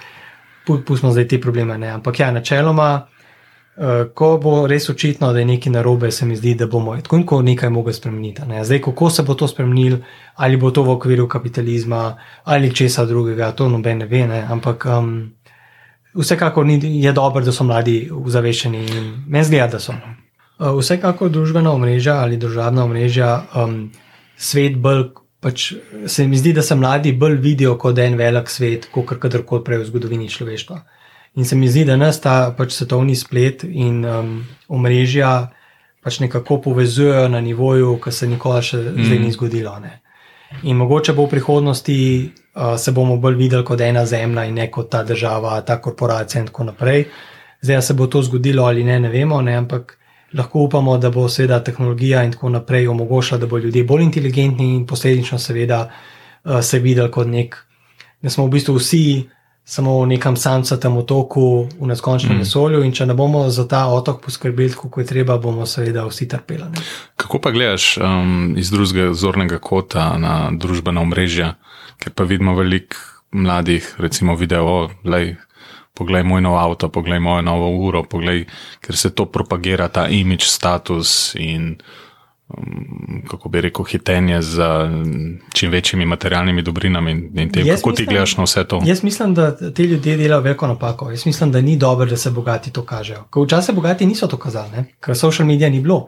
[0.67, 1.79] pustimo zdaj te probleme.
[1.79, 1.95] Ne?
[1.95, 3.07] Ampak ja, načeloma.
[3.77, 7.21] Uh, ko bo res očitno, da je nekaj narobe, se mi zdi, da bomo tako
[7.21, 8.43] in tako nekaj mogli spremeniti.
[8.49, 8.65] Ne?
[8.65, 10.01] Zdaj, kako se bo to spremenilo,
[10.43, 14.27] ali bo to v okviru kapitalizma ali česa drugega, to noben ne ve.
[14.27, 14.41] Ne?
[14.49, 15.37] Ampak um,
[16.17, 19.95] vsekakor ni, je dobro, da so mladi ozaveščeni in meni zdi, da so.
[20.57, 23.87] Uh, vsekakor družbena omrežja ali državna omrežja, um,
[24.37, 25.09] svet bolj.
[25.47, 25.67] Pač
[26.11, 29.83] se mi zdi, da se mladi bolj vidijo kot en velik svet, kot kadarkoli prej
[29.83, 30.79] v zgodovini človeštva.
[31.37, 34.33] In se mi zdi, da nas ta pač svetovni splet in um,
[34.73, 35.53] omrežja
[36.03, 39.07] pač nekako povezujejo na nivoju, ki se nikoli še mm.
[39.07, 39.77] zdaj ni zgodilo.
[39.83, 40.01] Ne.
[40.71, 41.97] In mogoče bo v prihodnosti
[42.57, 46.41] uh, se bomo bolj videli kot ena zemlja in ne kot ta država, ta korporacija
[46.41, 47.05] in tako naprej.
[47.61, 49.99] Zdaj, se bo to zgodilo ali ne, ne vemo, ne, ampak
[50.35, 54.75] lahko upamo, da bo seveda tehnologija in tako naprej omogočila, da bo ljudje bolj inteligentni
[54.75, 57.57] in posledično seveda uh, se videli kot nek,
[58.23, 59.07] da smo v bistvu vsi
[59.67, 62.45] samo v nekem samcatem otoku v neskončnem mm.
[62.47, 66.29] vesolju, in če ne bomo za ta otok poskrbeli, kako je treba, bomo seveda vsi
[66.31, 66.69] trpeli.
[66.71, 66.85] Ne?
[67.19, 71.57] Kako pa gledaš um, iz drugega zornega kota na družbena omrežja,
[71.99, 72.97] ker pa vidimo veliko
[73.37, 75.37] mladih, recimo, video, lej,
[75.95, 78.45] poglej moj nov avto, poglej mojo novo uro, poglej,
[78.81, 81.77] ker se to propagira, ta imič, status in.
[82.47, 84.63] Um, kako bi rekel, hitenje z
[85.51, 88.79] čim večjimi materialnimi dobrinami in tem, kako ti gledaš na vse to.
[88.87, 91.11] Jaz mislim, da ti ljudje delajo veliko napako.
[91.11, 93.25] Jaz mislim, da ni dobro, da se bogati to kažejo.
[93.35, 94.85] Ker včasih bogati niso to kazali, ne?
[95.01, 96.07] ker social media ni bilo.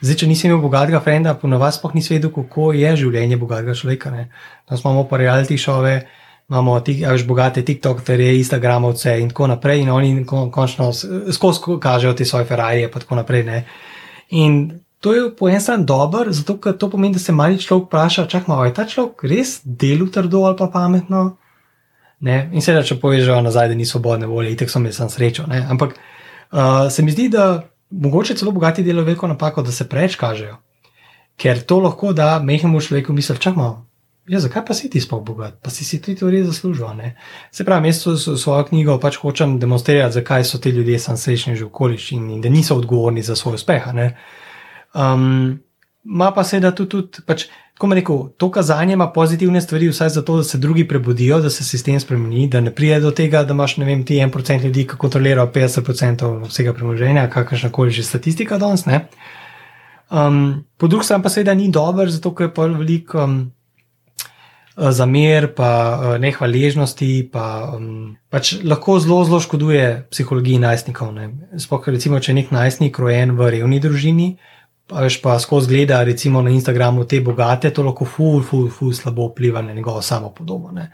[0.00, 3.36] Zdaj, če nisi imel bogatega frenda, pa na vas pa nisi vedel, kako je življenje
[3.40, 4.12] bogatega človeka.
[4.68, 5.94] Tam imamo pa reality šove,
[6.48, 9.84] imamo več bogate TikTok-terje, Instagramovce in tako naprej.
[9.84, 13.44] In oni končno skozi kažejo te svoje Ferrari in tako naprej.
[13.44, 13.64] Ne?
[14.30, 14.56] In
[15.00, 18.26] to je po eni strani dobro, zato ker to pomeni, da se mali človek vpraša,
[18.28, 21.36] čak malo, je ta človek res delu trdo ali pa pametno.
[22.20, 22.50] Ne?
[22.52, 25.44] In seveda, če povežejo nazaj, da ni svobodne volje, itek sem jaz sem srečo.
[25.48, 30.16] Ampak uh, se mi zdi, da mogoče celo bogati delajo veliko napako, da se preveč
[30.16, 30.56] kažejo.
[31.36, 33.86] Ker to lahko da mehkemu človeku misli, čak malo.
[34.28, 36.92] Ja, zakaj pa si ti sploh bogat, pa si si ti to res zaslužil?
[36.94, 37.16] Ne?
[37.50, 41.56] Se pravi, jaz s svojo knjigo pač hočem demonstrirati, zakaj so ti ljudje sam srečni
[41.56, 43.88] že v okoliščini in da niso odgovorni za svoj uspeh.
[44.94, 45.58] Um,
[46.04, 47.48] ma pa seveda tudi, tudi pač,
[47.80, 51.64] tako rekel, to kazanje ima pozitivne stvari, vsaj zato, da se drugi prebudijo, da se
[51.64, 54.84] sistem spremeni, da ne pride do tega, da imaš, ne vem, ti en procent ljudi,
[54.86, 58.84] ki kontrolirajo 50% vsega premoženja, kakršna koli že statistika danes.
[60.10, 63.24] Um, po drugi strani pa seveda ni dober, zato ker je pa veliko.
[63.24, 63.40] Um,
[64.76, 71.16] Zamer, pa nehvaležnosti, pa um, pač lahko zelo, zelo škoduje psihologiji najstnikov.
[71.58, 74.30] Sploh, recimo, če je nek najstnik rojen v revni družini,
[74.90, 78.92] pa veš pa skozi gleda, recimo na Instagramu te bogate, to lahko ful, ful, ful
[78.92, 80.72] slabo vpliva na njegovo samo podobo.
[80.74, 80.90] Ne.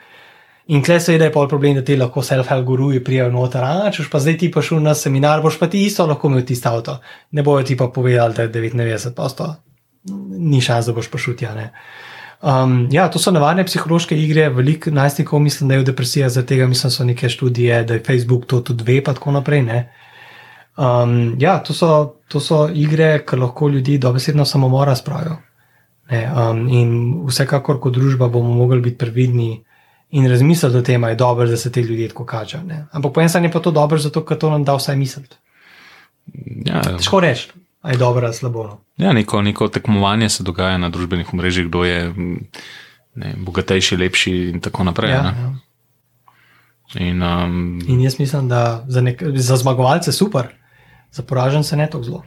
[0.66, 4.08] In klej seveda je pol problem, da ti lahko self-help guruji prijavijo noter, a če
[4.10, 6.98] pa zdaj ti pa šel na seminar, boš pa ti isto lahko imel tisto avto.
[7.32, 9.46] Ne bojo ti pa povedali, da je 99 posto,
[10.50, 11.54] ni šans, da boš pa šel tja.
[12.42, 16.54] Um, ja, to so navadne psihološke igre, veliko najstnikov mislim, da je v depresiji, zaradi
[16.54, 19.62] tega mislim, so neke študije, da je Facebook to tudi ve, pa tako naprej.
[19.62, 19.78] Ne.
[20.76, 25.38] Um, ja, to so, to so igre, ki lahko ljudi dobesedno samomora spravijo.
[26.10, 26.90] Um, in
[27.26, 29.64] vsekakor, kot družba, bomo mogli biti previdni
[30.10, 32.62] in razmisliti o tem, da je dobro, da se te ljudje tako kažejo.
[32.92, 35.36] Ampak po eni strani je pa to dobro, zato ker to nam da vsaj misliti.
[36.66, 37.48] Ja, Težko reči,
[37.82, 38.64] ali je dobro ali slabo.
[38.64, 38.78] No.
[38.96, 42.12] Ja, neko, neko tekmovanje se dogaja na družbenih mrežah, kdo je
[43.14, 45.10] ne, bogatejši, lepši in tako naprej.
[45.10, 45.54] Ja, ja.
[46.94, 50.52] In, um, in jaz mislim, da za, nek, za zmagovalce super
[51.12, 52.22] za poražence ne tako zelo.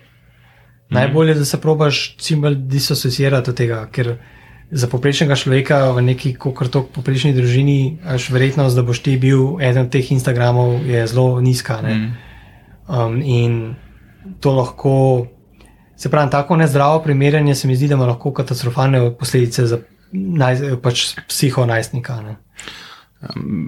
[0.89, 0.95] Mm.
[0.95, 4.17] Najbolje je, da se probaš čim bolj disociirati od tega, ker
[4.71, 9.89] za poprečnega človeka v neki kokr poprečni družini, až verjetnost, da boš ti bil eden
[9.89, 11.81] od teh Instagramov, je zelo nizka.
[11.81, 12.09] Mm.
[12.89, 13.75] Um, in
[14.39, 15.27] to lahko,
[15.97, 19.79] se pravi, tako nezdravo primerjanje se mi zdi, da ima lahko katastrofalne posledice za
[20.11, 22.21] naj, pač psiho najstnika.
[22.21, 22.35] Ne.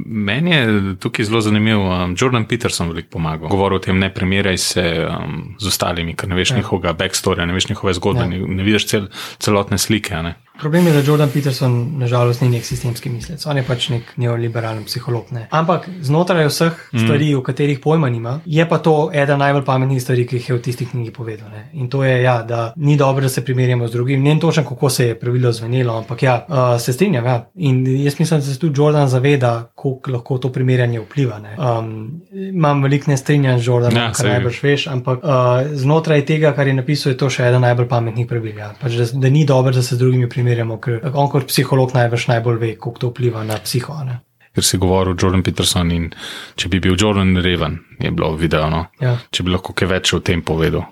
[0.06, 1.80] Meni je tukaj zelo zanimiv.
[1.80, 3.48] Um, Jordan Peterson veliko pomaga.
[3.52, 6.62] Govoril o tem, ne primerjaj se um, z ostalimi, ker ne veš ja.
[6.62, 8.30] njihovega backstorja, ne veš njihove zgodbe, ja.
[8.32, 9.10] ne, ne vidiš cel,
[9.44, 10.16] celotne slike.
[10.24, 10.36] Ne.
[10.62, 14.84] Problem je, da Jordan Peterson nažalost ni nek sistemski mislec, on je pač nek neoliberalen
[14.86, 15.32] psiholog.
[15.34, 15.48] Ne.
[15.50, 17.00] Ampak znotraj vseh mm.
[17.02, 20.58] stvari, o katerih pojma nima, je pa to ena najbolj pametnih stvari, ki jih je
[20.60, 21.50] v tistih knjigih povedal.
[21.50, 21.64] Ne.
[21.82, 24.22] In to je, ja, da ni dobro, da se primerjamo z drugim.
[24.22, 27.26] Ne vem točno, kako se je pravilo zvenelo, ampak ja, uh, se strinjam.
[27.26, 27.40] Ja.
[27.56, 31.42] In jaz mislim, da se tudi Jordan zaveda, kako lahko to primerjanje vpliva.
[31.58, 36.70] Um, imam veliko nestrinjanj z Jordanom, ja, kar najbrž veš, ampak uh, znotraj tega, kar
[36.70, 38.62] je napisal, je to še ena najbolj pametnih pravil.
[38.62, 38.76] Ja.
[38.78, 41.94] Pač, da, da ni dobro, da se z drugimi primerjamo primerjamo, ker on kot psiholog
[41.96, 44.04] največ najbolj ve, kako to vpliva na psiho.
[44.06, 44.20] Ne?
[44.54, 46.10] Ker si govoril Jordan Peterson in
[46.56, 48.86] če bi bil Jordan Reven, je bilo video, no?
[49.00, 49.18] ja.
[49.32, 50.84] če bi lahko kaj več o tem povedal.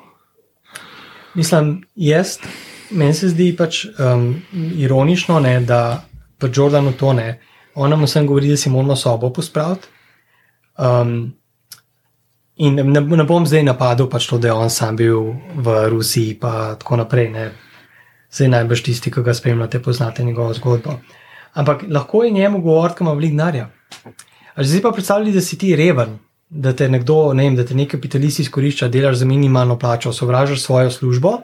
[1.36, 2.39] Mislim, jaz,
[2.91, 6.01] meni se zdi pač um, ironično, ne, da
[6.39, 7.39] pa Jordanu to ne.
[7.76, 9.91] On nam vsem govori, da si moramo sobo pospraviti.
[10.80, 11.34] Um,
[12.55, 16.39] in ne, ne bom zdaj napadel, pač to, da je on sam bil v Rusiji
[16.39, 17.30] in tako naprej.
[17.36, 17.51] Ne
[18.32, 20.99] zdaj najbrž tisti, ki ga spremljate, poznate njegovo zgodbo.
[21.53, 23.69] Ampak lahko je njemu govoriti, da ima veliko denarja.
[24.57, 26.17] Zdaj pa predstavljaj, da si ti reven,
[26.49, 30.61] da te nekdo, ne vem, da te neki kapitalist izkorišča, delaš za minimalno plačo, sovražaš
[30.61, 31.38] svojo službo.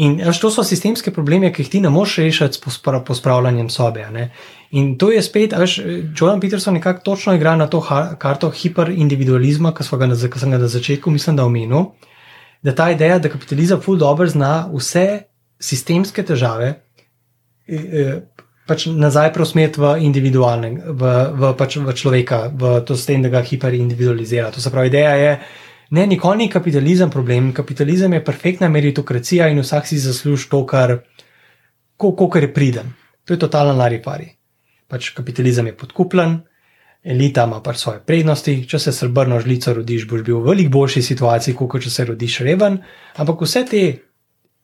[0.00, 4.06] In až to so sistemske probleme, ki jih ti ne moreš rešiti s pospravljanjem sobe.
[4.10, 4.30] Ne?
[4.70, 5.80] In to je spet, až
[6.16, 7.82] Jordan Peterson nekako točno igra na to
[8.18, 10.06] karto hiperindividualizma, ki sem ga
[10.56, 11.90] na začetku, mislim, da omenil,
[12.62, 15.29] da ta ideja, da kapitalizem ful dobro zna vse
[15.60, 16.68] sistemske težave
[17.68, 18.04] e, e,
[18.70, 23.32] pač nazaj preusmeriti v individualnega, v, v, pač v človeka, v to s tem, da
[23.32, 24.52] ga hiperindividualizira.
[24.54, 25.32] To se pravi, ideja je,
[25.98, 27.50] ne, nikoli ni kapitalizem problem.
[27.56, 31.00] Kapitalizem je perfektna meritokracija in vsak si zasluži to, kar,
[31.98, 32.94] ko, kar je priden.
[33.26, 34.30] To je totalna larifari.
[34.90, 36.38] Pač kapitalizem je podkupljen,
[37.02, 38.54] elita ima pač svoje prednosti.
[38.70, 42.40] Če se srbrno žlico rodiš, boš bil v veliko boljši situaciji, kot če se rodiš
[42.46, 42.78] reven.
[43.18, 43.82] Ampak vse te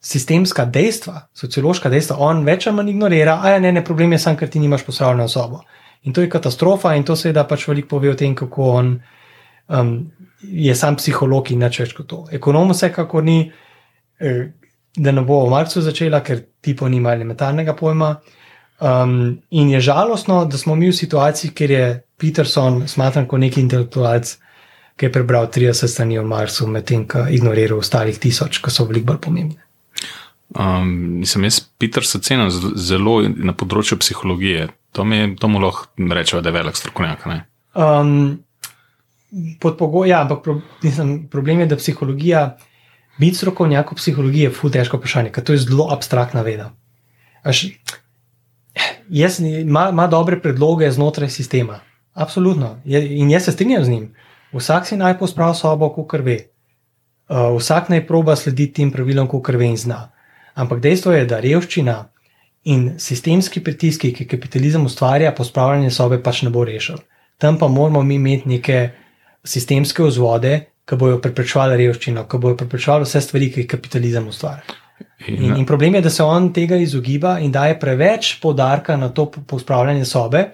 [0.06, 4.20] sistemska dejstva, sociološka dejstva, on več ali manj ignorira, a ja, ne, ne, problem je
[4.22, 5.62] samo, ker ti nimaš pospravljeno osobo.
[6.06, 8.92] In to je katastrofa, in to seveda pač veliko pove o tem, kako on
[9.66, 9.90] um,
[10.42, 12.20] je sam psiholog in nič več kot to.
[12.38, 13.50] Ekonom vsekakor ni,
[14.20, 14.44] eh,
[14.96, 18.14] da ne bo v Marcu začela, ker tipo nima elementarnega pojma.
[18.78, 21.84] Um, in je žalostno, da smo mi v situaciji, kjer je
[22.20, 24.36] Peterson smatran kot neki intelektualec,
[24.96, 29.12] ki je prebral 30 strani o Marsu, medtem ko ignorira ostalih tisoč, ki so veliko
[29.12, 29.65] bolj pomembni.
[30.54, 34.68] Um, nisem jaz, Peter, se cenim zelo na področju psihologije.
[34.94, 37.26] To mi to mu lahko rečejo, da je velik strokovnjak.
[37.74, 38.12] Um,
[39.60, 42.44] pod pogojem, ja, ampak pro, mislim, problem je, da psihologija,
[43.18, 46.70] biti strokovnjak v psihologiji je ful težko vprašanje, ker to je zelo abstraktna veda.
[47.42, 47.66] Až,
[49.10, 51.82] jaz ima, ima dobre predloge znotraj sistema.
[52.14, 52.78] Absolutno.
[52.84, 54.10] Je, in jaz se strinjam z njim.
[54.54, 56.38] Vsak si naj pospravi sobo, kot ve.
[57.26, 60.06] Uh, vsak naj proba slediti tem pravilom, kot ve in zna.
[60.56, 61.96] Ampak dejstvo je, da revščina
[62.72, 66.98] in sistemski pritiski, ki kapitalizem ustvarja, pospravljanje sobe pač ne bo rešil.
[67.38, 68.78] Tam pa moramo mi imeti neke
[69.44, 70.54] sistemske vzvode,
[70.86, 74.64] ki bodo preprečevali revščino, ki bodo preprečevali vse stvari, ki jih kapitalizem ustvarja.
[75.28, 79.26] In, in problem je, da se on tega izogiba in daje preveč podarka na to
[79.28, 80.44] pospravljanje sobe,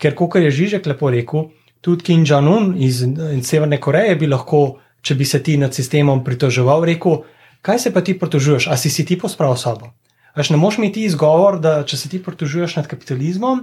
[0.00, 1.48] ker, kot je Žižek lepo rekel,
[1.84, 6.22] tudi Kim Jong-un iz, iz Severne Koreje bi lahko, če bi se ti nad sistemom
[6.24, 7.20] pritoževal, rekel:
[7.64, 9.94] kaj se pa ti pritožuješ, a si si ti pospravil sobo.
[10.36, 13.62] Veš, ne moš mi ti izgovor, da če se ti pritožuješ nad kapitalizmom,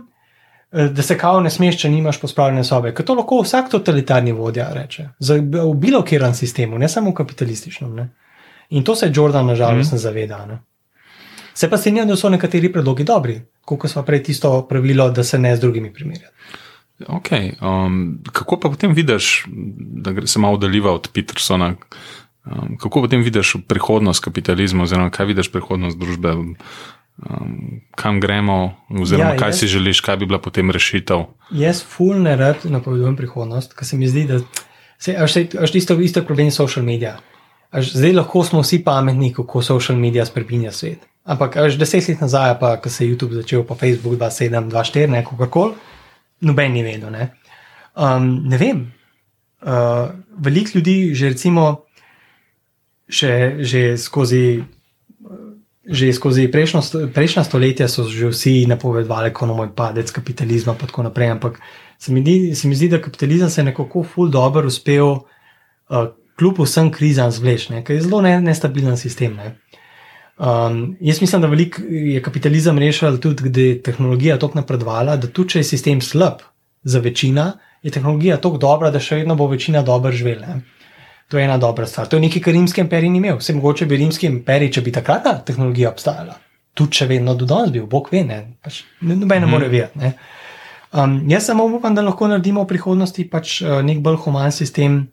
[0.72, 2.95] eh, da se kao ne smeš, če nimaš pospravljene sobe.
[2.95, 5.10] Ker to lahko vsak totalitarni vodja reče.
[5.20, 7.93] Za, v bilo kjeran sistemu, ne samo v kapitalističnem.
[7.95, 8.10] Ne?
[8.70, 9.95] In to se Jordan nažalost mm.
[9.95, 10.45] ne zaveda.
[10.45, 10.62] Ne?
[11.54, 15.38] Se pa strinjam, da so nekateri predlogi dobri, kot smo prej tisto pravilo, da se
[15.39, 16.34] ne z drugimi primerjati.
[17.02, 19.45] Okay, um, kako pa potem vidiš,
[20.06, 21.74] da se malo oddaljiva od Petersona?
[22.46, 26.56] Um, kako potem vidiš prihodnost kapitalizma, oziroma kaj vidiš prihodnost družbe, um,
[27.96, 31.28] kam gremo, oziroma ja, kaj jaz, si želiš, kaj bi bila potem rešitev?
[31.54, 34.39] Jaz, ful, ne rad napovedujem prihodnost, ker se mi zdi, da
[34.98, 37.20] se až isto, isto problem s social medija.
[37.72, 41.06] Až zdaj lahko smo vsi pametni, kako social medija spremenja svet.
[41.24, 45.08] Ampak až deset let nazaj, pa ko se je YouTube začel, pa Facebook 2.7, 2.4,
[45.14, 45.76] neko kakor,
[46.42, 47.14] noben ni vedel.
[47.14, 47.30] Ne,
[47.94, 48.89] um, ne vem.
[49.62, 50.10] Uh,
[50.42, 51.86] Veliko ljudi že recimo
[53.12, 54.64] še, že skozi,
[55.86, 61.03] že skozi prejšnjo, prejšnja stoletja so že vsi napovedovali, kako bomo padec kapitalizma in tako
[61.03, 61.36] naprej.
[61.36, 61.59] Ampak
[61.99, 65.28] se mi, di, se mi zdi, da kapitalizem se je nekako ful dobro uspel,
[65.91, 66.07] uh,
[66.39, 69.36] kljub vsem krizam zvleči, ker je zelo ne, nestabilen sistem.
[69.38, 69.57] Ne.
[70.41, 75.28] Um, jaz mislim, da velik je kapitalizem rešil tudi, da je tehnologija tako napredovala, da
[75.28, 76.41] tudi če je sistem slab
[76.84, 77.51] za večino,
[77.84, 80.57] je tehnologija tako dobra, da še vedno bo večina dobro živela.
[81.32, 82.07] To je ena dobra stvar.
[82.11, 83.38] To je nekaj, kar rimski imperij ni imel.
[83.39, 86.36] Vse mogoče bi rimski imperij, če bi takratna tehnologija obstajala,
[86.75, 89.51] tudi če vedno do danes bil, bog ve, ne, pač, noben ne mm.
[89.51, 90.11] more vedeti.
[90.91, 95.05] Um, jaz samo upam, da lahko naredimo v prihodnosti pač, uh, nek bolj human sistem,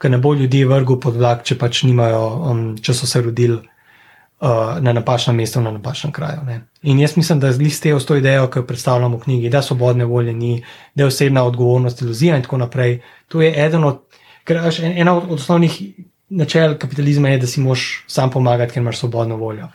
[0.00, 3.58] ki ne bo ljudi vrgel pod vlak, če pač nimajo, um, če so se rodili
[3.60, 6.40] uh, na napačnem mestu, na napačnem kraju.
[6.48, 6.62] Ne.
[6.88, 10.08] In jaz mislim, da z te osto idejo, ki jo predstavljamo v knjigi, da svobodne
[10.08, 10.54] volje ni,
[10.94, 14.00] da je osebna odgovornost, iluzija in tako naprej, to je eden od
[14.46, 15.80] Ker ena od osnovnih
[16.28, 19.68] načel kapitalizma je, da si moš sam pomagati, ker imaš svobodno voljo.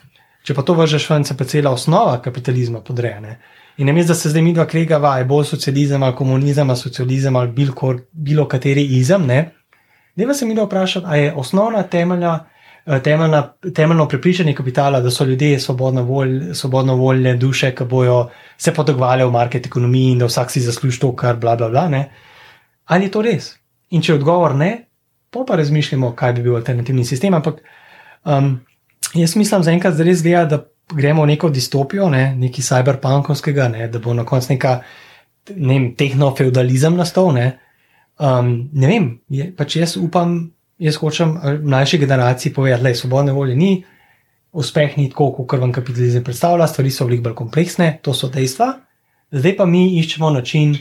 [0.43, 3.19] Če pa to vržeš ven, se pa cela osnova kapitalizma podreja.
[3.77, 7.35] In mislim, da se zdaj mi dva kregava, je bolj socializem ali komunizem ali socializem
[7.35, 9.27] ali bil kor, bilo kateri izem.
[9.27, 9.51] Ne,
[10.27, 12.39] vas se mi da vprašati, ali je osnovna temelja.
[12.85, 18.29] Eh, temeljna, temeljno prepričanje kapitala, da so ljudje svobodno, volj, svobodno voljne duše, ki bojo
[18.57, 21.87] se potegovali v market ekonomiji in da vsak si zasluži to, kar bla bla bla.
[21.89, 22.09] Ne?
[22.85, 23.60] Ali je to res?
[23.91, 24.71] In če odgovor ne,
[25.31, 27.33] pa pa razmišljamo, kaj bi bil alternativni sistem.
[27.33, 27.61] Ampak
[28.23, 28.53] um,
[29.15, 33.99] jaz mislim, zaenkrat res zgleda, da gremo v neko distopijo, ne, nekaj cyberpunkovskega, ne, da
[33.99, 34.79] bo na koncu neka
[35.55, 37.31] ne tehno-feudalizem nastal.
[37.35, 37.47] Ne,
[38.19, 40.37] um, ne vem, je, pač jaz upam,
[40.81, 43.73] jaz hočem mlajši generaciji povedati, da je svobodne volje ni.
[44.51, 48.73] Uspeh ni tako, kot vam kapitalizem predstavlja, stvari so veliko bolj kompleksne, to so dejstva.
[49.31, 50.73] Zdaj pa mi iščemo način,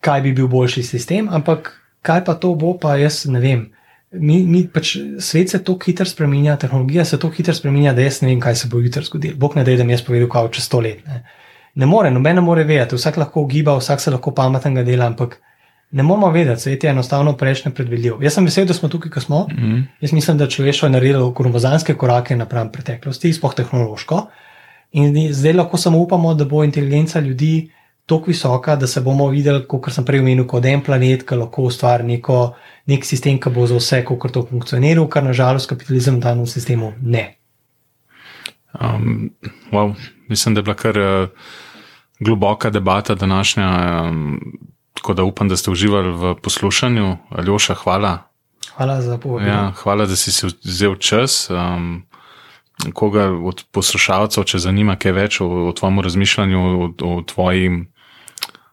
[0.00, 3.68] kaj bi bil boljši sistem, ampak kaj pa to bo, pa jaz ne vem.
[4.10, 8.22] Mi, mi pač svet se tako hitro spremenja, tehnologija se tako hitro spremenja, da jaz
[8.24, 9.36] ne vem, kaj se bo jutri zgodilo.
[9.38, 11.04] Bog ne da, da mi jaz povedal, kaj čez sto let.
[11.06, 11.22] Ne,
[11.74, 15.38] ne more, noben ne more vedeti, vsak lahko ugiba, vsak se lahko pametnega dela, ampak
[15.90, 18.22] ne moramo vedeti, svet je enostavno preveč nepredvidljiv.
[18.22, 19.46] Jaz sem vesel, da smo tukaj, ko smo.
[19.52, 19.82] Mm -hmm.
[20.00, 24.26] Jaz mislim, da človeštvo je naredilo kromozanske korake napram preteklosti, spoh tehnološko.
[24.92, 27.70] In zdaj lahko samo upamo, da bo inteligenca ljudi
[28.10, 31.68] tako visoka, da se bomo videli, kot sem prej omenil, kot en planet, ki lahko
[31.70, 32.40] ustvari neko,
[32.90, 36.92] nek sistem, ki bo za vse, kot to funkcionira, kar nažalost kapitalizem v danem sistemu
[37.02, 37.26] ne.
[38.74, 39.30] Um,
[39.72, 39.94] wow.
[40.28, 41.28] Mislim, da je bila kar uh,
[42.20, 43.70] globoka debata današnja.
[44.04, 44.40] Um,
[44.94, 47.16] tako da upam, da ste uživali v poslušanju.
[47.30, 48.18] Aljoša, hvala.
[48.76, 49.50] Hvala za povabilo.
[49.50, 51.50] Ja, hvala, da si si vzel čas.
[51.50, 52.02] Um,
[52.94, 57.86] koga od poslušalcev, če zanima kaj več o, o tvojem razmišljanju, o, o tvojim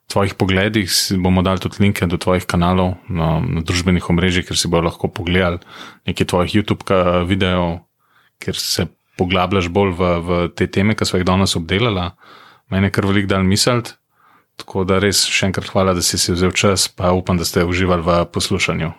[0.08, 0.88] tvojih pogledih,
[1.20, 5.12] bomo dali tudi linke do tvojih kanalov na, na družbenih omrežjih, ker si bodo lahko
[5.12, 5.60] pogledali
[6.08, 6.88] nekaj tvojih YouTube
[7.28, 7.84] videov,
[8.40, 8.88] ker se
[9.20, 12.12] poglabljaš bolj v, v te teme, ki smo jih danes obdelali.
[12.72, 13.98] Mene je kar velik dan misliti.
[14.58, 17.66] Tako da res še enkrat hvala, da si si vzel čas, pa upam, da ste
[17.68, 18.90] uživali v poslušanju.